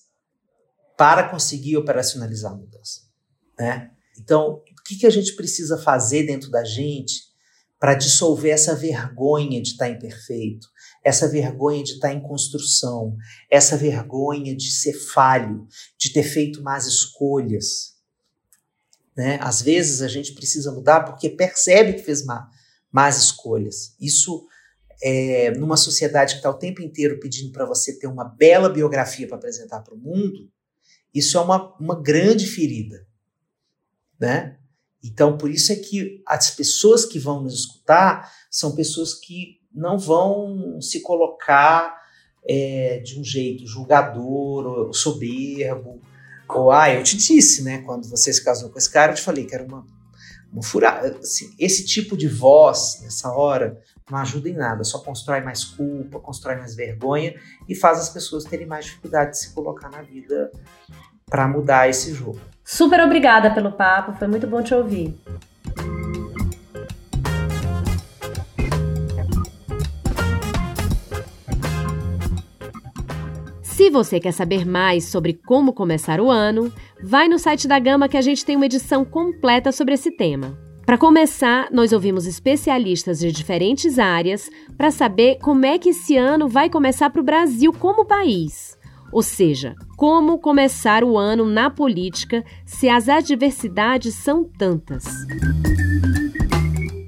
para 0.96 1.28
conseguir 1.30 1.78
operacionalizar 1.78 2.52
a 2.52 2.56
mudança. 2.56 3.02
Né? 3.58 3.92
Então, 4.20 4.54
o 4.54 4.84
que, 4.84 4.98
que 4.98 5.08
a 5.08 5.10
gente 5.10 5.36
precisa 5.36 5.78
fazer 5.78 6.24
dentro 6.24 6.50
da 6.50 6.64
gente 6.64 7.28
para 7.80 7.94
dissolver 7.94 8.52
essa 8.52 8.76
vergonha 8.76 9.62
de 9.62 9.70
estar 9.70 9.90
imperfeito, 9.90 10.68
essa 11.04 11.28
vergonha 11.28 11.84
de 11.84 11.94
estar 11.94 12.12
em 12.12 12.22
construção, 12.22 13.16
essa 13.50 13.78
vergonha 13.78 14.56
de 14.56 14.72
ser 14.72 14.94
falho, 14.94 15.68
de 15.98 16.12
ter 16.12 16.24
feito 16.24 16.62
más 16.64 16.88
escolhas. 16.88 17.96
Né? 19.16 19.38
Às 19.42 19.62
vezes 19.62 20.02
a 20.02 20.08
gente 20.08 20.34
precisa 20.34 20.72
mudar 20.72 21.02
porque 21.02 21.30
percebe 21.30 21.94
que 21.94 22.04
fez 22.04 22.26
má, 22.26 22.50
más 22.92 23.18
escolhas. 23.18 23.96
Isso, 24.00 24.48
é, 25.02 25.52
numa 25.52 25.78
sociedade 25.78 26.34
que 26.34 26.40
está 26.40 26.50
o 26.50 26.58
tempo 26.58 26.82
inteiro 26.82 27.20
pedindo 27.20 27.52
para 27.52 27.66
você 27.66 27.98
ter 27.98 28.08
uma 28.08 28.26
bela 28.26 28.70
biografia 28.70 29.28
para 29.28 29.38
apresentar 29.38 29.82
para 29.82 29.94
o 29.94 29.98
mundo, 29.98 30.52
isso 31.14 31.38
é 31.38 31.42
uma, 31.42 31.76
uma 31.80 32.02
grande 32.02 32.48
ferida. 32.48 33.07
Né? 34.20 34.58
Então, 35.04 35.38
por 35.38 35.50
isso 35.50 35.72
é 35.72 35.76
que 35.76 36.22
as 36.26 36.52
pessoas 36.52 37.06
que 37.06 37.20
vão 37.20 37.42
nos 37.42 37.54
escutar 37.54 38.32
são 38.50 38.76
pessoas 38.76 39.14
que 39.14 39.58
não 39.74 39.98
vão 39.98 40.82
se 40.82 41.02
colocar 41.02 41.96
é, 42.50 43.00
de 43.04 43.20
um 43.20 43.24
jeito 43.24 43.68
julgador, 43.68 44.66
ou 44.66 44.94
soberbo, 44.94 46.02
ou, 46.50 46.72
ah, 46.72 46.90
eu 46.90 47.04
te 47.04 47.18
disse, 47.18 47.64
né, 47.64 47.80
quando 47.80 48.10
você 48.10 48.32
se 48.32 48.44
casou 48.44 48.70
com 48.70 48.78
esse 48.78 48.90
cara, 48.90 49.12
eu 49.12 49.16
te 49.16 49.22
falei 49.22 49.46
que 49.46 49.54
era 49.54 49.66
uma, 49.66 49.86
uma 50.52 50.64
furada. 50.64 51.18
Assim, 51.20 51.54
esse 51.60 51.86
tipo 51.86 52.16
de 52.16 52.28
voz, 52.28 53.02
nessa 53.02 53.32
hora, 53.32 53.80
não 54.10 54.18
ajuda 54.20 54.50
em 54.50 54.54
nada, 54.54 54.84
só 54.84 55.00
constrói 55.00 55.42
mais 55.42 55.66
culpa, 55.66 56.20
constrói 56.20 56.56
mais 56.56 56.74
vergonha 56.74 57.36
e 57.68 57.76
faz 57.76 58.00
as 58.00 58.10
pessoas 58.10 58.46
terem 58.46 58.66
mais 58.66 58.86
dificuldade 58.86 59.32
de 59.32 59.40
se 59.40 59.54
colocar 59.54 59.90
na 59.90 60.02
vida 60.02 60.50
para 61.26 61.48
mudar 61.48 61.90
esse 61.90 62.14
jogo. 62.14 62.40
Super 62.70 63.00
obrigada 63.00 63.50
pelo 63.50 63.72
papo, 63.72 64.12
foi 64.20 64.28
muito 64.28 64.46
bom 64.46 64.62
te 64.62 64.76
ouvir. 64.76 65.18
Se 73.62 73.90
você 73.90 74.20
quer 74.20 74.34
saber 74.34 74.66
mais 74.66 75.06
sobre 75.06 75.32
como 75.32 75.72
começar 75.72 76.20
o 76.20 76.30
ano, 76.30 76.70
vai 77.02 77.30
no 77.30 77.40
site 77.40 77.70
da 77.70 77.80
Gama 77.80 78.10
que 78.10 78.18
a 78.18 78.22
gente 78.22 78.44
tem 78.44 78.58
uma 78.58 78.66
edição 78.66 79.06
completa 79.06 79.72
sobre 79.72 79.94
esse 79.94 80.12
tema. 80.12 80.60
Para 80.86 80.98
começar, 80.98 81.70
nós 81.72 81.94
ouvimos 81.94 82.28
especialistas 82.28 83.20
de 83.20 83.32
diferentes 83.32 83.98
áreas 83.98 84.50
para 84.78 84.92
saber 84.92 85.38
como 85.38 85.66
é 85.66 85.80
que 85.80 85.90
esse 85.90 86.18
ano 86.18 86.50
vai 86.50 86.70
começar 86.70 87.10
para 87.12 87.22
o 87.22 87.26
Brasil 87.26 87.72
como 87.72 88.04
país. 88.04 88.77
Ou 89.12 89.22
seja, 89.22 89.76
como 89.96 90.38
começar 90.38 91.04
o 91.04 91.18
ano 91.18 91.46
na 91.46 91.70
política 91.70 92.44
se 92.66 92.90
as 92.90 93.08
adversidades 93.08 94.16
são 94.16 94.44
tantas? 94.44 95.06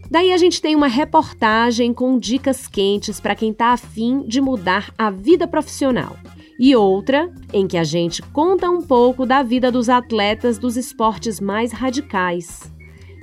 Daí 0.10 0.34
a 0.34 0.38
gente 0.38 0.60
tem 0.60 0.76
uma 0.76 0.88
reportagem 0.88 1.94
com 1.94 2.18
dicas 2.18 2.68
quentes 2.68 3.20
para 3.20 3.36
quem 3.36 3.52
está 3.52 3.68
afim 3.68 4.24
de 4.26 4.42
mudar 4.42 4.92
a 4.98 5.12
vida 5.12 5.48
profissional. 5.48 6.18
E 6.60 6.76
outra 6.76 7.32
em 7.54 7.68
que 7.68 7.78
a 7.78 7.84
gente 7.84 8.22
conta 8.22 8.70
um 8.70 8.82
pouco 8.82 9.26
da 9.26 9.44
vida 9.44 9.72
dos 9.72 9.88
atletas 9.88 10.58
dos 10.58 10.76
esportes 10.76 11.40
mais 11.40 11.72
radicais. 11.72 12.72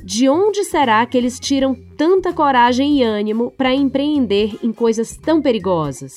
De 0.04 0.28
onde 0.28 0.62
será 0.62 1.04
que 1.04 1.18
eles 1.18 1.40
tiram 1.40 1.74
tanta 1.96 2.32
coragem 2.32 3.00
e 3.00 3.02
ânimo 3.02 3.50
para 3.50 3.74
empreender 3.74 4.56
em 4.62 4.72
coisas 4.72 5.16
tão 5.16 5.42
perigosas? 5.42 6.14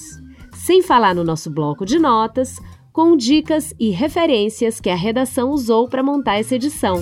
Sem 0.59 0.81
falar 0.81 1.15
no 1.15 1.23
nosso 1.23 1.49
bloco 1.49 1.85
de 1.85 1.97
notas, 1.97 2.57
com 2.91 3.15
dicas 3.15 3.73
e 3.79 3.91
referências 3.91 4.81
que 4.81 4.89
a 4.89 4.95
redação 4.95 5.51
usou 5.51 5.87
para 5.87 6.03
montar 6.03 6.37
essa 6.37 6.55
edição. 6.55 7.01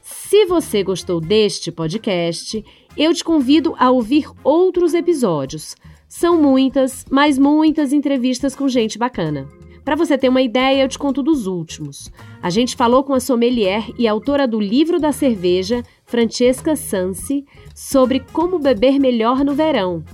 Se 0.00 0.46
você 0.46 0.84
gostou 0.84 1.20
deste 1.20 1.72
podcast, 1.72 2.64
eu 2.96 3.12
te 3.12 3.24
convido 3.24 3.74
a 3.76 3.90
ouvir 3.90 4.30
outros 4.44 4.94
episódios. 4.94 5.74
São 6.08 6.40
muitas, 6.40 7.04
mas 7.10 7.36
muitas 7.36 7.92
entrevistas 7.92 8.54
com 8.54 8.68
gente 8.68 8.96
bacana. 8.96 9.48
Para 9.84 9.96
você 9.96 10.16
ter 10.16 10.28
uma 10.28 10.42
ideia, 10.42 10.84
eu 10.84 10.88
te 10.88 10.98
conto 10.98 11.22
dos 11.22 11.48
últimos. 11.48 12.12
A 12.40 12.50
gente 12.50 12.76
falou 12.76 13.02
com 13.02 13.14
a 13.14 13.20
sommelier 13.20 13.90
e 13.98 14.06
autora 14.06 14.46
do 14.46 14.60
livro 14.60 15.00
da 15.00 15.10
cerveja, 15.10 15.82
Francesca 16.04 16.76
Sansi, 16.76 17.44
sobre 17.74 18.20
como 18.32 18.60
beber 18.60 19.00
melhor 19.00 19.44
no 19.44 19.54
verão, 19.54 20.04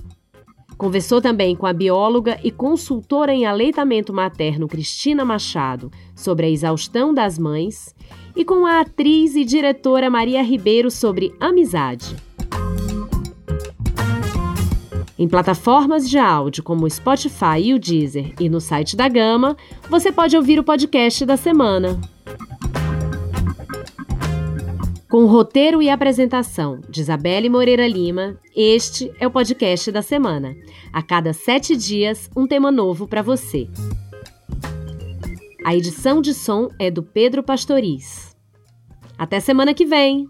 Conversou 0.77 1.19
também 1.19 1.55
com 1.55 1.65
a 1.65 1.73
bióloga 1.73 2.39
e 2.43 2.51
consultora 2.51 3.33
em 3.33 3.45
aleitamento 3.45 4.13
materno 4.13 4.67
Cristina 4.67 5.25
Machado 5.25 5.91
sobre 6.15 6.45
a 6.45 6.49
exaustão 6.49 7.13
das 7.13 7.39
mães 7.39 7.95
e 8.35 8.45
com 8.45 8.65
a 8.65 8.81
atriz 8.81 9.35
e 9.35 9.43
diretora 9.43 10.09
Maria 10.09 10.43
Ribeiro 10.43 10.91
sobre 10.91 11.33
amizade. 11.39 12.15
Em 15.17 15.27
plataformas 15.27 16.07
de 16.07 16.19
áudio 16.19 16.61
como 16.61 16.85
o 16.85 16.89
Spotify 16.89 17.59
e 17.59 17.73
o 17.73 17.79
Deezer 17.79 18.35
e 18.39 18.47
no 18.47 18.61
site 18.61 18.95
da 18.95 19.07
Gama, 19.07 19.57
você 19.89 20.11
pode 20.11 20.37
ouvir 20.37 20.59
o 20.59 20.63
podcast 20.63 21.25
da 21.25 21.35
semana. 21.35 21.99
Com 25.09 25.25
roteiro 25.25 25.81
e 25.81 25.89
apresentação 25.89 26.81
de 26.89 26.99
Isabelle 26.99 27.47
Moreira 27.47 27.87
Lima, 27.87 28.37
este 28.53 29.09
é 29.21 29.25
o 29.25 29.31
podcast 29.31 29.89
da 29.89 30.01
semana. 30.01 30.53
A 30.91 31.01
cada 31.01 31.31
sete 31.31 31.77
dias, 31.77 32.29
um 32.35 32.45
tema 32.45 32.69
novo 32.73 33.07
para 33.07 33.21
você. 33.21 33.69
A 35.63 35.73
edição 35.73 36.21
de 36.21 36.33
som 36.33 36.67
é 36.77 36.91
do 36.91 37.01
Pedro 37.01 37.41
Pastoriz. 37.41 38.35
Até 39.17 39.39
semana 39.39 39.73
que 39.73 39.85
vem! 39.85 40.27